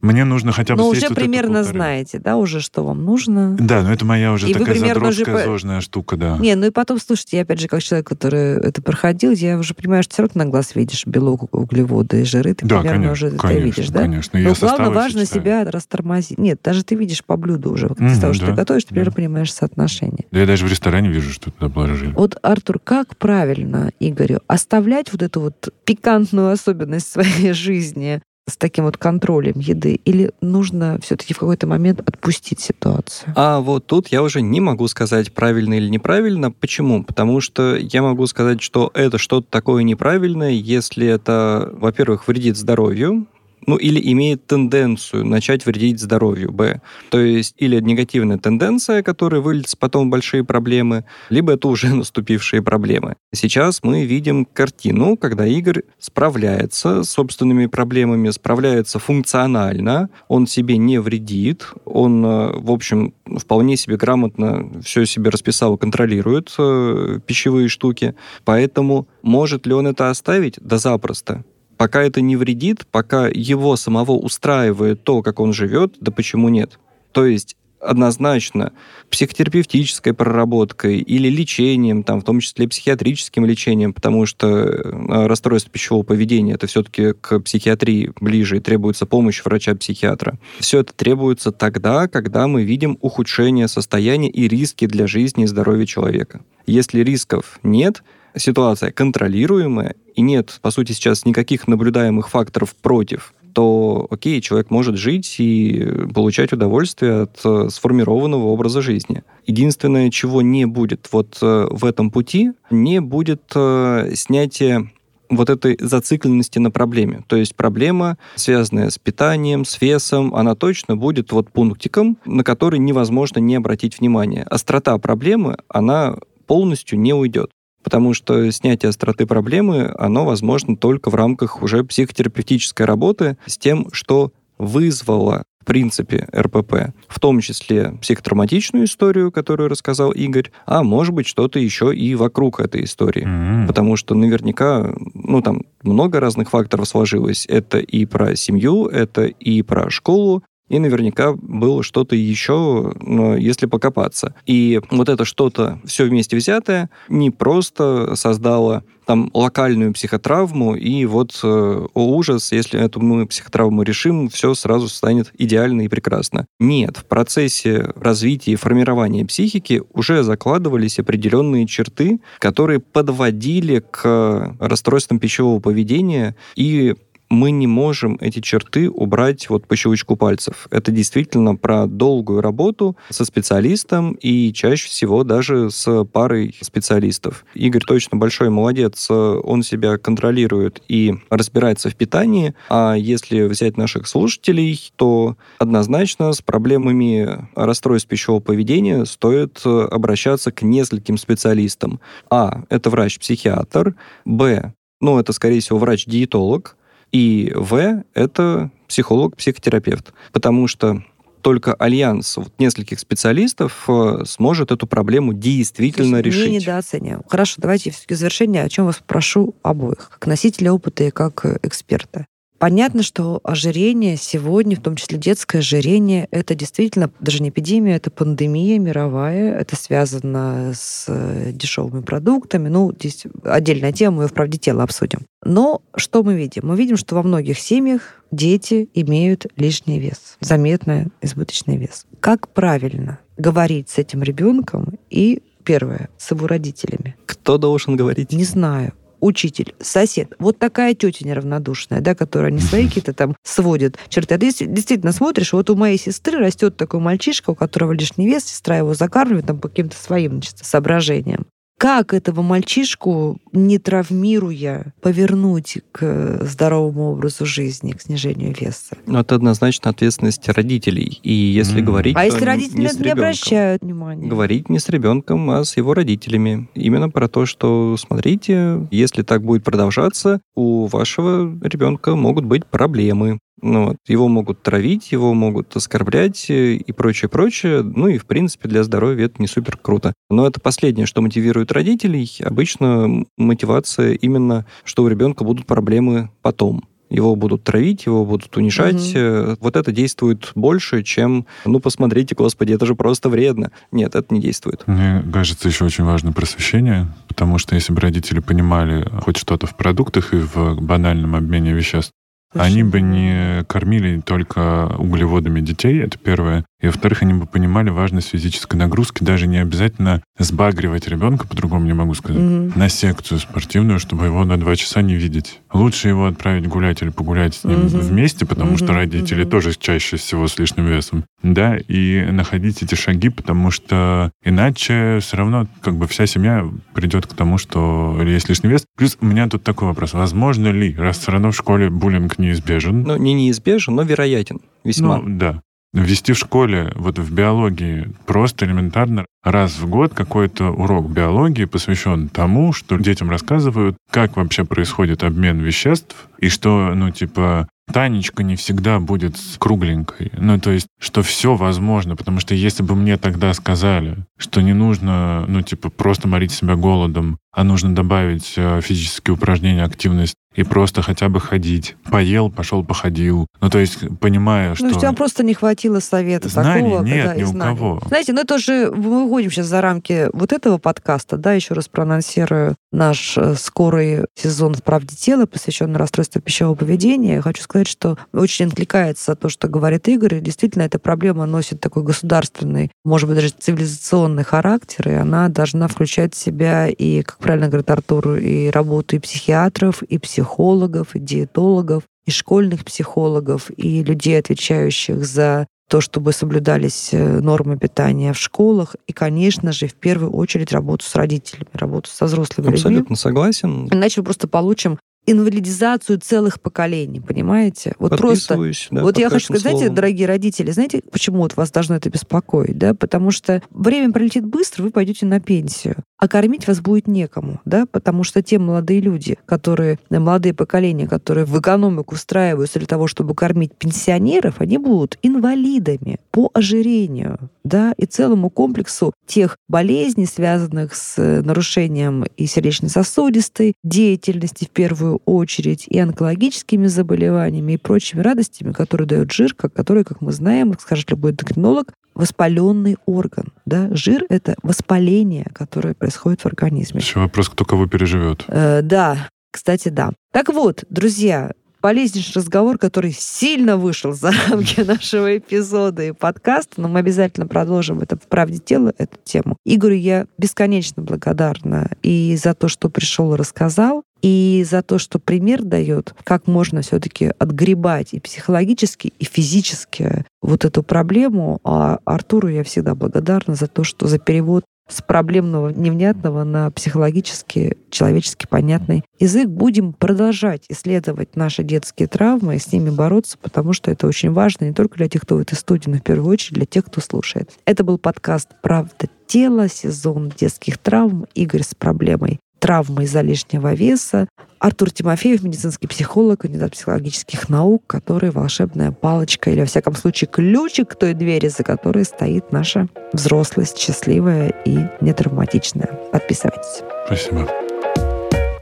Мне 0.00 0.24
нужно 0.24 0.52
хотя 0.52 0.76
бы 0.76 0.84
съесть 0.90 1.06
уже 1.06 1.14
примерно 1.14 1.64
знаете, 1.64 2.20
да, 2.20 2.36
уже 2.36 2.60
что 2.60 2.84
вам 2.84 3.04
нужно. 3.04 3.56
Да, 3.58 3.82
но 3.82 3.92
это 3.92 4.04
моя 4.04 4.32
уже 4.32 4.52
такая 4.52 4.76
задротская 4.76 5.44
зожная 5.44 5.80
штука, 5.80 6.16
да. 6.16 6.38
Не, 6.38 6.54
ну 6.54 6.66
и 6.66 6.70
потом, 6.70 7.00
слушайте, 7.00 7.38
я 7.38 7.42
опять 7.42 7.60
же, 7.60 7.66
как 7.66 7.82
человек, 7.82 8.06
который 8.06 8.60
это 8.60 8.80
проходил, 8.80 9.32
я 9.32 9.58
уже 9.58 9.74
понимаю, 9.74 10.04
что 10.04 10.12
все 10.12 10.22
равно 10.22 10.44
на 10.44 10.50
глаз 10.50 10.76
видишь 10.76 11.04
белок, 11.04 11.52
углеводы 11.52 12.20
и 12.20 12.24
жиры, 12.24 12.54
ты 12.54 12.66
примерно 12.66 13.10
уже 13.10 13.26
это 13.26 13.38
конечно, 13.38 13.71
видишь, 13.76 13.90
да? 13.90 14.00
конечно. 14.00 14.38
Но 14.38 14.48
я 14.48 14.54
главное, 14.54 14.90
важно 14.90 15.26
читаю. 15.26 15.42
себя 15.42 15.70
растормозить. 15.70 16.38
Нет, 16.38 16.60
даже 16.62 16.84
ты 16.84 16.94
видишь 16.94 17.24
по 17.24 17.36
блюду 17.36 17.72
уже, 17.72 17.86
из 17.86 18.18
того, 18.18 18.32
что 18.32 18.46
ты 18.46 18.52
готовишь, 18.52 18.84
ты 18.84 18.90
примерно 18.90 19.12
да. 19.12 19.16
понимаешь 19.16 19.52
соотношение. 19.52 20.26
Да 20.30 20.40
я 20.40 20.46
даже 20.46 20.66
в 20.66 20.70
ресторане 20.70 21.08
вижу, 21.10 21.30
что 21.32 21.50
туда 21.50 21.68
положили. 21.68 22.12
Вот, 22.12 22.36
Артур, 22.42 22.78
как 22.78 23.16
правильно 23.16 23.90
Игорю 24.00 24.40
оставлять 24.46 25.12
вот 25.12 25.22
эту 25.22 25.40
вот 25.40 25.68
пикантную 25.84 26.50
особенность 26.50 27.10
своей 27.10 27.52
жизни 27.52 28.22
с 28.48 28.56
таким 28.56 28.84
вот 28.84 28.96
контролем 28.96 29.54
еды? 29.56 30.00
Или 30.04 30.32
нужно 30.40 30.98
все-таки 31.02 31.34
в 31.34 31.38
какой-то 31.38 31.66
момент 31.66 32.00
отпустить 32.00 32.60
ситуацию? 32.60 33.32
А 33.36 33.60
вот 33.60 33.86
тут 33.86 34.08
я 34.08 34.22
уже 34.22 34.40
не 34.42 34.60
могу 34.60 34.88
сказать, 34.88 35.32
правильно 35.32 35.74
или 35.74 35.88
неправильно. 35.88 36.50
Почему? 36.50 37.04
Потому 37.04 37.40
что 37.40 37.76
я 37.76 38.02
могу 38.02 38.26
сказать, 38.26 38.60
что 38.60 38.90
это 38.94 39.18
что-то 39.18 39.46
такое 39.48 39.82
неправильное, 39.82 40.50
если 40.50 41.06
это, 41.06 41.70
во-первых, 41.72 42.26
вредит 42.26 42.56
здоровью, 42.56 43.26
ну 43.66 43.76
или 43.76 44.00
имеет 44.12 44.46
тенденцию 44.46 45.24
начать 45.24 45.66
вредить 45.66 46.00
здоровью, 46.00 46.52
б. 46.52 46.80
То 47.10 47.20
есть 47.20 47.54
или 47.58 47.80
негативная 47.80 48.38
тенденция, 48.38 49.02
которая 49.02 49.40
выльется 49.40 49.76
потом 49.76 50.08
в 50.08 50.10
большие 50.10 50.44
проблемы, 50.44 51.04
либо 51.30 51.52
это 51.52 51.68
уже 51.68 51.94
наступившие 51.94 52.62
проблемы. 52.62 53.16
Сейчас 53.32 53.80
мы 53.82 54.04
видим 54.04 54.44
картину, 54.44 55.16
когда 55.16 55.46
Игорь 55.46 55.82
справляется 55.98 57.02
с 57.02 57.10
собственными 57.10 57.66
проблемами, 57.66 58.30
справляется 58.30 58.98
функционально, 58.98 60.10
он 60.28 60.46
себе 60.46 60.76
не 60.76 61.00
вредит, 61.00 61.66
он, 61.84 62.24
э, 62.24 62.52
в 62.58 62.70
общем, 62.70 63.14
вполне 63.38 63.76
себе 63.76 63.96
грамотно 63.96 64.70
все 64.82 65.06
себе 65.06 65.30
расписал, 65.30 65.76
контролирует 65.76 66.52
э, 66.58 67.18
пищевые 67.26 67.68
штуки. 67.68 68.14
Поэтому 68.44 69.06
может 69.22 69.66
ли 69.66 69.74
он 69.74 69.86
это 69.86 70.10
оставить? 70.10 70.58
Да 70.60 70.78
запросто. 70.78 71.44
Пока 71.82 72.04
это 72.04 72.20
не 72.20 72.36
вредит, 72.36 72.86
пока 72.92 73.26
его 73.26 73.74
самого 73.74 74.12
устраивает 74.12 75.02
то, 75.02 75.20
как 75.20 75.40
он 75.40 75.52
живет, 75.52 75.96
да 75.98 76.12
почему 76.12 76.48
нет? 76.48 76.78
То 77.10 77.26
есть 77.26 77.56
однозначно 77.80 78.72
психотерапевтической 79.10 80.14
проработкой 80.14 81.00
или 81.00 81.28
лечением, 81.28 82.04
там, 82.04 82.20
в 82.20 82.24
том 82.24 82.38
числе 82.38 82.68
психиатрическим 82.68 83.44
лечением, 83.44 83.92
потому 83.94 84.26
что 84.26 84.46
э, 84.46 85.26
расстройство 85.26 85.72
пищевого 85.72 86.04
поведения 86.04 86.52
это 86.52 86.68
все-таки 86.68 87.14
к 87.14 87.40
психиатрии 87.40 88.12
ближе 88.20 88.58
и 88.58 88.60
требуется 88.60 89.04
помощь 89.04 89.42
врача-психиатра. 89.44 90.38
Все 90.60 90.82
это 90.82 90.92
требуется 90.92 91.50
тогда, 91.50 92.06
когда 92.06 92.46
мы 92.46 92.62
видим 92.62 92.96
ухудшение 93.00 93.66
состояния 93.66 94.30
и 94.30 94.46
риски 94.46 94.86
для 94.86 95.08
жизни 95.08 95.42
и 95.42 95.48
здоровья 95.48 95.86
человека. 95.86 96.42
Если 96.64 97.00
рисков 97.00 97.58
нет, 97.64 98.04
ситуация 98.36 98.92
контролируемая 98.92 99.94
и 100.14 100.22
нет, 100.22 100.58
по 100.60 100.70
сути, 100.70 100.92
сейчас 100.92 101.24
никаких 101.24 101.66
наблюдаемых 101.66 102.28
факторов 102.28 102.74
против, 102.74 103.32
то, 103.52 104.06
окей, 104.10 104.40
человек 104.40 104.70
может 104.70 104.96
жить 104.96 105.36
и 105.38 105.86
получать 106.14 106.52
удовольствие 106.52 107.22
от 107.22 107.40
э, 107.44 107.68
сформированного 107.70 108.46
образа 108.46 108.80
жизни. 108.80 109.22
Единственное, 109.46 110.10
чего 110.10 110.42
не 110.42 110.64
будет 110.64 111.08
вот 111.12 111.38
э, 111.42 111.66
в 111.70 111.84
этом 111.84 112.10
пути, 112.10 112.52
не 112.70 113.00
будет 113.00 113.42
э, 113.54 114.12
снятия 114.14 114.90
вот 115.28 115.48
этой 115.48 115.78
зацикленности 115.80 116.58
на 116.58 116.70
проблеме. 116.70 117.24
То 117.26 117.36
есть 117.36 117.54
проблема, 117.54 118.18
связанная 118.36 118.90
с 118.90 118.98
питанием, 118.98 119.64
с 119.64 119.80
весом, 119.80 120.34
она 120.34 120.54
точно 120.54 120.96
будет 120.96 121.32
вот 121.32 121.50
пунктиком, 121.50 122.18
на 122.24 122.44
который 122.44 122.78
невозможно 122.78 123.38
не 123.38 123.54
обратить 123.54 123.98
внимание. 123.98 124.44
Острота 124.44 124.96
проблемы, 124.98 125.56
она 125.68 126.16
полностью 126.46 126.98
не 126.98 127.14
уйдет. 127.14 127.50
Потому 127.82 128.14
что 128.14 128.50
снятие 128.50 128.90
остроты 128.90 129.26
проблемы, 129.26 129.92
оно 129.98 130.24
возможно 130.24 130.76
только 130.76 131.10
в 131.10 131.14
рамках 131.14 131.62
уже 131.62 131.84
психотерапевтической 131.84 132.86
работы 132.86 133.36
с 133.46 133.58
тем, 133.58 133.88
что 133.92 134.32
вызвало 134.58 135.44
в 135.62 135.64
принципе 135.64 136.28
РПП, 136.36 136.92
в 137.06 137.20
том 137.20 137.40
числе 137.40 137.92
психотравматичную 138.00 138.86
историю, 138.86 139.30
которую 139.30 139.68
рассказал 139.68 140.10
Игорь, 140.10 140.50
а 140.66 140.82
может 140.82 141.14
быть 141.14 141.28
что-то 141.28 141.60
еще 141.60 141.94
и 141.94 142.16
вокруг 142.16 142.58
этой 142.58 142.82
истории. 142.82 143.22
М. 143.22 143.68
Потому 143.68 143.96
что 143.96 144.16
наверняка, 144.16 144.92
ну 145.14 145.40
там 145.40 145.62
много 145.82 146.18
разных 146.18 146.50
факторов 146.50 146.88
сложилось. 146.88 147.46
Это 147.48 147.78
и 147.78 148.06
про 148.06 148.34
семью, 148.34 148.86
это 148.86 149.26
и 149.26 149.62
про 149.62 149.88
школу, 149.88 150.42
и 150.72 150.78
наверняка 150.78 151.34
было 151.34 151.82
что-то 151.82 152.16
еще, 152.16 152.94
если 153.38 153.66
покопаться. 153.66 154.34
И 154.46 154.80
вот 154.90 155.10
это 155.10 155.26
что-то 155.26 155.78
все 155.84 156.04
вместе 156.04 156.34
взятое 156.34 156.88
не 157.10 157.30
просто 157.30 158.16
создало 158.16 158.82
там 159.04 159.30
локальную 159.34 159.92
психотравму, 159.92 160.74
и 160.74 161.04
вот, 161.04 161.38
э, 161.42 161.86
о 161.92 162.06
ужас, 162.16 162.52
если 162.52 162.80
эту 162.80 163.00
мы 163.00 163.26
психотравму 163.26 163.82
решим, 163.82 164.28
все 164.28 164.54
сразу 164.54 164.88
станет 164.88 165.32
идеально 165.36 165.82
и 165.82 165.88
прекрасно. 165.88 166.46
Нет, 166.60 166.98
в 166.98 167.04
процессе 167.04 167.92
развития 167.96 168.52
и 168.52 168.56
формирования 168.56 169.26
психики 169.26 169.82
уже 169.92 170.22
закладывались 170.22 171.00
определенные 171.00 171.66
черты, 171.66 172.20
которые 172.38 172.78
подводили 172.78 173.80
к 173.90 174.56
расстройствам 174.58 175.18
пищевого 175.18 175.60
поведения 175.60 176.36
и 176.54 176.94
мы 177.32 177.50
не 177.50 177.66
можем 177.66 178.18
эти 178.20 178.40
черты 178.40 178.90
убрать 178.90 179.48
вот 179.48 179.66
по 179.66 179.74
щелчку 179.74 180.16
пальцев. 180.16 180.68
Это 180.70 180.92
действительно 180.92 181.56
про 181.56 181.86
долгую 181.86 182.42
работу 182.42 182.96
со 183.08 183.24
специалистом 183.24 184.12
и 184.12 184.52
чаще 184.52 184.86
всего 184.88 185.24
даже 185.24 185.70
с 185.70 186.04
парой 186.04 186.54
специалистов. 186.60 187.46
Игорь 187.54 187.82
точно 187.86 188.18
большой 188.18 188.50
молодец, 188.50 189.10
он 189.10 189.62
себя 189.62 189.96
контролирует 189.96 190.82
и 190.88 191.14
разбирается 191.30 191.88
в 191.88 191.96
питании, 191.96 192.54
а 192.68 192.94
если 192.94 193.44
взять 193.44 193.78
наших 193.78 194.06
слушателей, 194.08 194.92
то 194.96 195.36
однозначно 195.58 196.34
с 196.34 196.42
проблемами 196.42 197.48
расстройств 197.56 198.08
пищевого 198.08 198.40
поведения 198.40 199.06
стоит 199.06 199.62
обращаться 199.64 200.52
к 200.52 200.60
нескольким 200.60 201.16
специалистам. 201.16 201.98
А, 202.28 202.64
это 202.68 202.90
врач-психиатр, 202.90 203.94
Б, 204.26 204.74
ну, 205.00 205.18
это, 205.18 205.32
скорее 205.32 205.60
всего, 205.60 205.78
врач-диетолог, 205.78 206.76
и 207.12 207.52
В— 207.54 208.04
это 208.14 208.70
психолог-психотерапевт. 208.88 210.12
Потому 210.32 210.66
что 210.66 211.02
только 211.42 211.74
альянс 211.74 212.36
вот 212.36 212.52
нескольких 212.58 213.00
специалистов 213.00 213.84
э, 213.88 214.24
сможет 214.26 214.70
эту 214.70 214.86
проблему 214.86 215.34
действительно 215.34 216.18
Слушай, 216.18 216.22
решить. 216.22 216.50
Не 216.50 216.56
недооцениваем. 216.58 217.22
Хорошо, 217.28 217.56
давайте 217.58 217.90
в 217.90 217.96
завершение, 218.08 218.62
о 218.62 218.68
чем 218.68 218.86
вас 218.86 219.02
прошу 219.04 219.54
обоих, 219.62 220.10
как 220.10 220.26
носителя 220.26 220.72
опыта 220.72 221.04
и 221.04 221.10
как 221.10 221.44
эксперта. 221.62 222.26
Понятно, 222.62 223.02
что 223.02 223.40
ожирение 223.42 224.16
сегодня, 224.16 224.76
в 224.76 224.80
том 224.82 224.94
числе 224.94 225.18
детское 225.18 225.58
ожирение, 225.58 226.28
это 226.30 226.54
действительно 226.54 227.10
даже 227.18 227.42
не 227.42 227.48
эпидемия, 227.48 227.96
это 227.96 228.12
пандемия 228.12 228.78
мировая, 228.78 229.58
это 229.58 229.74
связано 229.74 230.70
с 230.72 231.06
э, 231.08 231.50
дешевыми 231.52 232.02
продуктами. 232.02 232.68
Ну, 232.68 232.92
здесь 232.96 233.24
отдельная 233.42 233.90
тема, 233.90 234.18
мы 234.18 234.22
ее 234.22 234.28
в 234.28 234.32
правде 234.32 234.58
тела 234.58 234.84
обсудим. 234.84 235.26
Но 235.44 235.82
что 235.96 236.22
мы 236.22 236.34
видим? 236.34 236.68
Мы 236.68 236.76
видим, 236.76 236.96
что 236.96 237.16
во 237.16 237.24
многих 237.24 237.58
семьях 237.58 238.22
дети 238.30 238.88
имеют 238.94 239.48
лишний 239.56 239.98
вес, 239.98 240.36
заметный 240.38 241.08
избыточный 241.20 241.78
вес. 241.78 242.06
Как 242.20 242.46
правильно 242.46 243.18
говорить 243.36 243.88
с 243.88 243.98
этим 243.98 244.22
ребенком 244.22 245.00
и 245.10 245.42
первое, 245.64 246.10
с 246.16 246.30
его 246.30 246.46
родителями? 246.46 247.16
Кто 247.26 247.58
должен 247.58 247.96
говорить? 247.96 248.30
Не 248.30 248.44
знаю 248.44 248.92
учитель, 249.22 249.74
сосед, 249.80 250.34
вот 250.38 250.58
такая 250.58 250.94
тетя 250.94 251.26
неравнодушная, 251.26 252.00
да, 252.00 252.14
которая 252.14 252.50
не 252.50 252.60
свои 252.60 252.86
какие-то 252.88 253.14
там 253.14 253.36
сводит 253.42 253.96
черты. 254.08 254.34
А 254.34 254.38
ты 254.38 254.50
действительно 254.50 255.12
смотришь, 255.12 255.52
вот 255.52 255.70
у 255.70 255.76
моей 255.76 255.96
сестры 255.96 256.38
растет 256.38 256.76
такой 256.76 257.00
мальчишка, 257.00 257.50
у 257.50 257.54
которого 257.54 257.92
лишний 257.92 258.26
вес, 258.26 258.44
сестра 258.44 258.76
его 258.76 258.92
закармливает 258.94 259.46
там 259.46 259.60
по 259.60 259.68
каким-то 259.68 259.96
своим 259.96 260.32
значит, 260.32 260.58
соображениям 260.58 261.46
как 261.82 262.14
этого 262.14 262.42
мальчишку, 262.42 263.40
не 263.50 263.76
травмируя, 263.80 264.94
повернуть 265.00 265.78
к 265.90 266.38
здоровому 266.44 267.10
образу 267.10 267.44
жизни, 267.44 267.90
к 267.90 268.00
снижению 268.00 268.54
веса? 268.54 268.96
Ну, 269.06 269.18
это 269.18 269.34
однозначно 269.34 269.90
ответственность 269.90 270.48
родителей. 270.48 271.18
И 271.24 271.32
если 271.32 271.82
mm. 271.82 271.84
говорить... 271.84 272.16
А 272.16 272.24
если 272.24 272.44
родители 272.44 272.82
не, 272.82 273.02
не 273.02 273.10
обращают 273.10 273.82
внимания? 273.82 274.28
Говорить 274.28 274.68
не 274.68 274.78
с 274.78 274.88
ребенком, 274.90 275.50
а 275.50 275.64
с 275.64 275.76
его 275.76 275.92
родителями. 275.92 276.68
Именно 276.74 277.10
про 277.10 277.26
то, 277.26 277.46
что, 277.46 277.96
смотрите, 277.96 278.86
если 278.92 279.22
так 279.22 279.42
будет 279.42 279.64
продолжаться, 279.64 280.40
у 280.54 280.86
вашего 280.86 281.52
ребенка 281.62 282.14
могут 282.14 282.44
быть 282.44 282.64
проблемы. 282.64 283.40
Ну, 283.60 283.86
вот. 283.86 283.96
Его 284.06 284.28
могут 284.28 284.62
травить, 284.62 285.12
его 285.12 285.34
могут 285.34 285.74
оскорблять 285.76 286.50
э, 286.50 286.74
и 286.74 286.92
прочее, 286.92 287.28
прочее. 287.28 287.82
Ну 287.82 288.08
и, 288.08 288.18
в 288.18 288.26
принципе, 288.26 288.68
для 288.68 288.82
здоровья 288.82 289.26
это 289.26 289.40
не 289.40 289.46
супер 289.46 289.76
круто. 289.76 290.14
Но 290.30 290.46
это 290.46 290.60
последнее, 290.60 291.06
что 291.06 291.22
мотивирует 291.22 291.70
родителей. 291.72 292.30
Обычно 292.42 293.24
мотивация 293.36 294.14
именно, 294.14 294.66
что 294.84 295.04
у 295.04 295.08
ребенка 295.08 295.44
будут 295.44 295.66
проблемы 295.66 296.30
потом 296.42 296.84
его 297.12 297.36
будут 297.36 297.62
травить, 297.62 298.06
его 298.06 298.24
будут 298.24 298.56
унижать. 298.56 299.14
Угу. 299.14 299.58
Вот 299.60 299.76
это 299.76 299.92
действует 299.92 300.50
больше, 300.54 301.02
чем, 301.02 301.46
ну, 301.64 301.78
посмотрите, 301.78 302.34
господи, 302.34 302.72
это 302.72 302.86
же 302.86 302.94
просто 302.94 303.28
вредно. 303.28 303.70
Нет, 303.90 304.14
это 304.14 304.32
не 304.34 304.40
действует. 304.40 304.82
Мне 304.86 305.22
кажется, 305.32 305.68
еще 305.68 305.84
очень 305.84 306.04
важно 306.04 306.32
просвещение, 306.32 307.08
потому 307.28 307.58
что 307.58 307.74
если 307.74 307.92
бы 307.92 308.00
родители 308.00 308.40
понимали 308.40 309.06
хоть 309.20 309.36
что-то 309.36 309.66
в 309.66 309.76
продуктах 309.76 310.32
и 310.32 310.38
в 310.38 310.80
банальном 310.80 311.36
обмене 311.36 311.72
веществ, 311.72 312.12
они 312.54 312.82
бы 312.82 313.00
не 313.00 313.64
кормили 313.64 314.20
только 314.20 314.94
углеводами 314.98 315.60
детей, 315.60 316.02
это 316.02 316.18
первое. 316.18 316.64
И, 316.82 316.86
во-вторых, 316.86 317.22
они 317.22 317.32
бы 317.32 317.46
понимали 317.46 317.90
важность 317.90 318.30
физической 318.30 318.74
нагрузки, 318.76 319.22
даже 319.22 319.46
не 319.46 319.58
обязательно 319.58 320.20
сбагривать 320.36 321.06
ребенка, 321.06 321.46
по-другому 321.46 321.86
не 321.86 321.92
могу 321.92 322.12
сказать, 322.14 322.42
mm-hmm. 322.42 322.76
на 322.76 322.88
секцию 322.88 323.38
спортивную, 323.38 324.00
чтобы 324.00 324.26
его 324.26 324.44
на 324.44 324.58
два 324.58 324.74
часа 324.74 325.00
не 325.00 325.14
видеть. 325.14 325.60
Лучше 325.72 326.08
его 326.08 326.26
отправить 326.26 326.66
гулять 326.66 327.00
или 327.00 327.10
погулять 327.10 327.54
с 327.54 327.64
ним 327.64 327.82
mm-hmm. 327.82 328.00
вместе, 328.00 328.46
потому 328.46 328.72
mm-hmm. 328.72 328.84
что 328.84 328.94
родители 328.94 329.44
mm-hmm. 329.44 329.50
тоже 329.50 329.74
чаще 329.78 330.16
всего 330.16 330.48
с 330.48 330.58
лишним 330.58 330.86
весом. 330.86 331.24
Да, 331.44 331.76
и 331.76 332.26
находить 332.30 332.82
эти 332.82 332.96
шаги, 332.96 333.28
потому 333.28 333.70
что 333.70 334.32
иначе 334.44 335.18
все 335.20 335.36
равно 335.36 335.68
как 335.82 335.94
бы 335.96 336.08
вся 336.08 336.26
семья 336.26 336.68
придет 336.94 337.26
к 337.26 337.34
тому, 337.34 337.58
что 337.58 338.20
есть 338.26 338.48
лишний 338.48 338.70
вес. 338.70 338.84
Плюс 338.96 339.16
у 339.20 339.26
меня 339.26 339.48
тут 339.48 339.62
такой 339.62 339.86
вопрос. 339.86 340.14
Возможно 340.14 340.68
ли, 340.68 340.96
раз 340.96 341.18
все 341.18 341.30
равно 341.30 341.52
в 341.52 341.56
школе 341.56 341.90
буллинг 341.90 342.38
неизбежен? 342.38 343.02
Ну, 343.02 343.16
не 343.18 343.34
неизбежен, 343.34 343.94
но 343.94 344.02
вероятен 344.02 344.58
весьма. 344.82 345.18
Ну, 345.18 345.38
да 345.38 345.62
ввести 345.92 346.32
в 346.32 346.38
школе, 346.38 346.92
вот 346.94 347.18
в 347.18 347.32
биологии, 347.32 348.10
просто 348.26 348.66
элементарно 348.66 349.26
раз 349.42 349.78
в 349.78 349.88
год 349.88 350.14
какой-то 350.14 350.70
урок 350.70 351.10
биологии 351.10 351.64
посвящен 351.64 352.28
тому, 352.28 352.72
что 352.72 352.96
детям 352.96 353.30
рассказывают, 353.30 353.96
как 354.10 354.36
вообще 354.36 354.64
происходит 354.64 355.22
обмен 355.24 355.58
веществ, 355.60 356.16
и 356.38 356.48
что, 356.48 356.94
ну, 356.94 357.10
типа, 357.10 357.68
Танечка 357.92 358.42
не 358.42 358.56
всегда 358.56 359.00
будет 359.00 359.36
кругленькой. 359.58 360.30
Ну, 360.38 360.58
то 360.58 360.70
есть, 360.70 360.86
что 361.00 361.22
все 361.22 361.56
возможно, 361.56 362.16
потому 362.16 362.40
что 362.40 362.54
если 362.54 362.82
бы 362.82 362.94
мне 362.94 363.18
тогда 363.18 363.52
сказали, 363.52 364.16
что 364.38 364.62
не 364.62 364.72
нужно, 364.72 365.44
ну, 365.48 365.62
типа, 365.62 365.90
просто 365.90 366.28
морить 366.28 366.52
себя 366.52 366.76
голодом, 366.76 367.38
а 367.52 367.64
нужно 367.64 367.94
добавить 367.94 368.54
э, 368.56 368.80
физические 368.80 369.34
упражнения, 369.34 369.84
активность, 369.84 370.34
и 370.54 370.64
просто 370.64 371.02
хотя 371.02 371.28
бы 371.28 371.40
ходить. 371.40 371.96
Поел, 372.10 372.50
пошел, 372.50 372.84
походил. 372.84 373.46
Ну, 373.60 373.70
то 373.70 373.78
есть, 373.78 374.00
понимая, 374.20 374.74
что... 374.74 374.84
Ну, 374.84 374.98
что 374.98 375.12
просто 375.12 375.42
не 375.42 375.54
хватило 375.54 376.00
совета 376.00 376.48
знаний 376.48 376.90
такого. 376.90 377.02
нет 377.02 377.28
когда, 377.28 377.40
ни 377.40 377.44
у 377.44 377.52
кого. 377.52 378.02
Знаете, 378.06 378.32
ну 378.32 378.40
это 378.42 378.58
же... 378.58 378.90
Мы 378.90 379.24
выходим 379.24 379.50
сейчас 379.50 379.66
за 379.66 379.80
рамки 379.80 380.28
вот 380.32 380.52
этого 380.52 380.78
подкаста, 380.78 381.36
да, 381.36 381.54
еще 381.54 381.74
раз 381.74 381.88
проанонсирую 381.88 382.76
наш 382.90 383.38
э, 383.38 383.54
скорый 383.54 384.26
сезон 384.34 384.74
«Правде 384.84 385.16
тела», 385.16 385.46
посвященный 385.46 385.98
расстройству 385.98 386.42
пищевого 386.42 386.74
поведения. 386.74 387.36
Я 387.36 387.42
хочу 387.42 387.62
сказать, 387.62 387.88
что 387.88 388.18
очень 388.32 388.66
откликается 388.66 389.34
то, 389.34 389.48
что 389.48 389.68
говорит 389.68 390.08
Игорь. 390.08 390.40
Действительно, 390.40 390.82
эта 390.82 390.98
проблема 390.98 391.46
носит 391.46 391.80
такой 391.80 392.02
государственный, 392.02 392.90
может 393.04 393.28
быть, 393.28 393.36
даже 393.36 393.48
цивилизационный 393.48 394.44
характер, 394.44 395.08
и 395.08 395.14
она 395.14 395.48
должна 395.48 395.88
включать 395.88 396.34
в 396.34 396.38
себя 396.38 396.88
и, 396.88 397.22
как 397.22 397.38
правильно 397.42 397.68
говорит 397.68 397.90
Артур, 397.90 398.36
и 398.36 398.70
работу 398.70 399.16
и 399.16 399.18
психиатров, 399.18 400.02
и 400.02 400.18
психологов, 400.18 401.14
и 401.14 401.18
диетологов, 401.18 402.04
и 402.24 402.30
школьных 402.30 402.84
психологов, 402.84 403.70
и 403.76 404.02
людей, 404.02 404.38
отвечающих 404.38 405.24
за 405.24 405.66
то, 405.90 406.00
чтобы 406.00 406.32
соблюдались 406.32 407.10
э, 407.12 407.40
нормы 407.40 407.76
питания 407.76 408.32
в 408.32 408.38
школах, 408.38 408.96
и, 409.06 409.12
конечно 409.12 409.72
же, 409.72 409.88
в 409.88 409.94
первую 409.94 410.32
очередь 410.32 410.72
работу 410.72 411.04
с 411.04 411.14
родителями, 411.14 411.68
работу 411.74 412.08
со 412.08 412.24
взрослыми 412.24 412.70
Абсолютно 412.70 413.00
людьми. 413.00 413.16
согласен. 413.16 413.88
Иначе 413.92 414.20
мы 414.20 414.24
просто 414.24 414.48
получим 414.48 414.98
инвалидизацию 415.26 416.18
целых 416.20 416.60
поколений, 416.60 417.20
понимаете? 417.20 417.94
Вот 417.98 418.16
просто, 418.16 418.58
да, 418.90 419.02
вот 419.02 419.18
я 419.18 419.30
хочу 419.30 419.46
сказать, 419.46 419.62
словом. 419.62 419.78
знаете, 419.78 419.94
дорогие 419.94 420.26
родители, 420.26 420.70
знаете, 420.70 421.02
почему 421.10 421.38
вот 421.38 421.56
вас 421.56 421.70
должно 421.70 421.96
это 421.96 422.10
беспокоить, 422.10 422.76
да? 422.76 422.94
Потому 422.94 423.30
что 423.30 423.62
время 423.70 424.12
пролетит 424.12 424.44
быстро, 424.44 424.82
вы 424.82 424.90
пойдете 424.90 425.26
на 425.26 425.40
пенсию, 425.40 425.96
а 426.18 426.28
кормить 426.28 426.66
вас 426.66 426.80
будет 426.80 427.06
некому, 427.06 427.60
да? 427.64 427.86
Потому 427.86 428.24
что 428.24 428.42
те 428.42 428.58
молодые 428.58 429.00
люди, 429.00 429.38
которые, 429.46 429.98
молодые 430.10 430.54
поколения, 430.54 431.06
которые 431.06 431.44
в 431.44 431.58
экономику 431.60 432.16
встраиваются 432.16 432.78
для 432.78 432.88
того, 432.88 433.06
чтобы 433.06 433.34
кормить 433.34 433.74
пенсионеров, 433.76 434.60
они 434.60 434.78
будут 434.78 435.18
инвалидами 435.22 436.18
по 436.30 436.50
ожирению, 436.52 437.50
да, 437.64 437.92
и 437.96 438.06
целому 438.06 438.50
комплексу 438.50 439.12
тех 439.26 439.56
болезней, 439.68 440.26
связанных 440.26 440.94
с 440.94 441.42
нарушением 441.42 442.24
и 442.36 442.46
сердечно-сосудистой 442.46 443.74
деятельности 443.82 444.64
в 444.64 444.70
первую 444.70 444.92
первую 444.92 445.20
очередь 445.24 445.86
и 445.88 445.98
онкологическими 445.98 446.86
заболеваниями, 446.86 447.72
и 447.72 447.76
прочими 447.76 448.20
радостями, 448.20 448.72
которые 448.72 449.06
дает 449.06 449.32
жир, 449.32 449.54
который, 449.54 450.04
как 450.04 450.20
мы 450.20 450.32
знаем, 450.32 450.74
скажет 450.78 451.10
любой 451.10 451.32
эндокринолог, 451.32 451.92
воспаленный 452.14 452.96
орган. 453.06 453.52
Да? 453.64 453.88
Жир— 453.92 454.24
это 454.28 454.54
воспаление, 454.62 455.46
которое 455.54 455.94
происходит 455.94 456.42
в 456.42 456.46
организме. 456.46 457.00
Еще 457.00 457.20
вопрос, 457.20 457.48
кто 457.48 457.64
кого 457.64 457.86
переживет. 457.86 458.44
Э, 458.48 458.82
да, 458.82 459.28
кстати, 459.50 459.88
да. 459.88 460.10
Так 460.32 460.48
вот, 460.48 460.84
друзья, 460.90 461.52
полезнейший 461.82 462.40
разговор, 462.40 462.78
который 462.78 463.12
сильно 463.12 463.76
вышел 463.76 464.12
за 464.12 464.32
рамки 464.48 464.80
нашего 464.80 465.36
эпизода 465.36 466.04
и 466.04 466.12
подкаста, 466.12 466.80
но 466.80 466.88
мы 466.88 467.00
обязательно 467.00 467.46
продолжим 467.46 468.00
это 468.00 468.16
в 468.16 468.28
«Правде 468.28 468.58
тела», 468.58 468.94
эту 468.96 469.18
тему. 469.24 469.56
Игорю 469.66 469.96
я 469.96 470.26
бесконечно 470.38 471.02
благодарна 471.02 471.90
и 472.02 472.38
за 472.42 472.54
то, 472.54 472.68
что 472.68 472.88
пришел 472.88 473.34
и 473.34 473.36
рассказал, 473.36 474.04
и 474.22 474.64
за 474.68 474.82
то, 474.82 474.98
что 474.98 475.18
пример 475.18 475.62
дает, 475.62 476.14
как 476.22 476.46
можно 476.46 476.80
все-таки 476.82 477.32
отгребать 477.38 478.14
и 478.14 478.20
психологически, 478.20 479.12
и 479.18 479.24
физически 479.24 480.24
вот 480.40 480.64
эту 480.64 480.84
проблему. 480.84 481.58
А 481.64 481.98
Артуру 482.04 482.48
я 482.48 482.62
всегда 482.62 482.94
благодарна 482.94 483.56
за 483.56 483.66
то, 483.66 483.82
что 483.82 484.06
за 484.06 484.18
перевод 484.18 484.64
с 484.92 485.02
проблемного, 485.02 485.70
невнятного 485.70 486.44
на 486.44 486.70
психологически, 486.70 487.76
человечески 487.90 488.46
понятный 488.48 489.04
язык. 489.18 489.48
Будем 489.48 489.92
продолжать 489.92 490.64
исследовать 490.68 491.36
наши 491.36 491.62
детские 491.62 492.08
травмы 492.08 492.56
и 492.56 492.58
с 492.58 492.72
ними 492.72 492.90
бороться, 492.90 493.38
потому 493.40 493.72
что 493.72 493.90
это 493.90 494.06
очень 494.06 494.32
важно 494.32 494.66
не 494.66 494.72
только 494.72 494.96
для 494.96 495.08
тех, 495.08 495.22
кто 495.22 495.36
в 495.36 495.40
этой 495.40 495.54
студии, 495.54 495.90
но 495.90 495.96
в 495.96 496.02
первую 496.02 496.30
очередь 496.30 496.54
для 496.54 496.66
тех, 496.66 496.84
кто 496.84 497.00
слушает. 497.00 497.50
Это 497.64 497.84
был 497.84 497.98
подкаст 497.98 498.48
«Правда 498.60 499.08
тела», 499.26 499.68
сезон 499.68 500.30
детских 500.36 500.76
травм, 500.76 501.26
Игорь 501.34 501.62
с 501.62 501.74
проблемой 501.74 502.38
травмы 502.62 503.04
из-за 503.04 503.20
лишнего 503.20 503.74
веса. 503.74 504.28
Артур 504.60 504.92
Тимофеев, 504.92 505.42
медицинский 505.42 505.88
психолог, 505.88 506.42
кандидат 506.42 506.70
психологических 506.70 507.48
наук, 507.48 507.82
который 507.88 508.30
волшебная 508.30 508.92
палочка 508.92 509.50
или, 509.50 509.60
во 509.60 509.66
всяком 509.66 509.96
случае, 509.96 510.28
ключик 510.28 510.90
к 510.90 510.94
той 510.94 511.14
двери, 511.14 511.48
за 511.48 511.64
которой 511.64 512.04
стоит 512.04 512.52
наша 512.52 512.86
взрослость, 513.12 513.78
счастливая 513.78 514.54
и 514.64 514.78
нетравматичная. 515.00 515.90
Подписывайтесь. 516.12 516.84
Спасибо. 517.06 517.50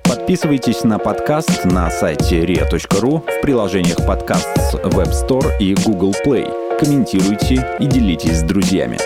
Подписывайтесь 0.04 0.82
на 0.82 0.98
подкаст 0.98 1.66
на 1.66 1.90
сайте 1.90 2.44
ria.ru 2.44 3.20
в 3.20 3.42
приложениях 3.42 3.98
подкаст 4.06 4.48
с 4.56 4.74
Web 4.76 5.12
Store 5.12 5.58
и 5.60 5.74
Google 5.84 6.14
Play. 6.24 6.78
Комментируйте 6.78 7.76
и 7.78 7.86
делитесь 7.86 8.38
с 8.38 8.42
друзьями. 8.42 8.96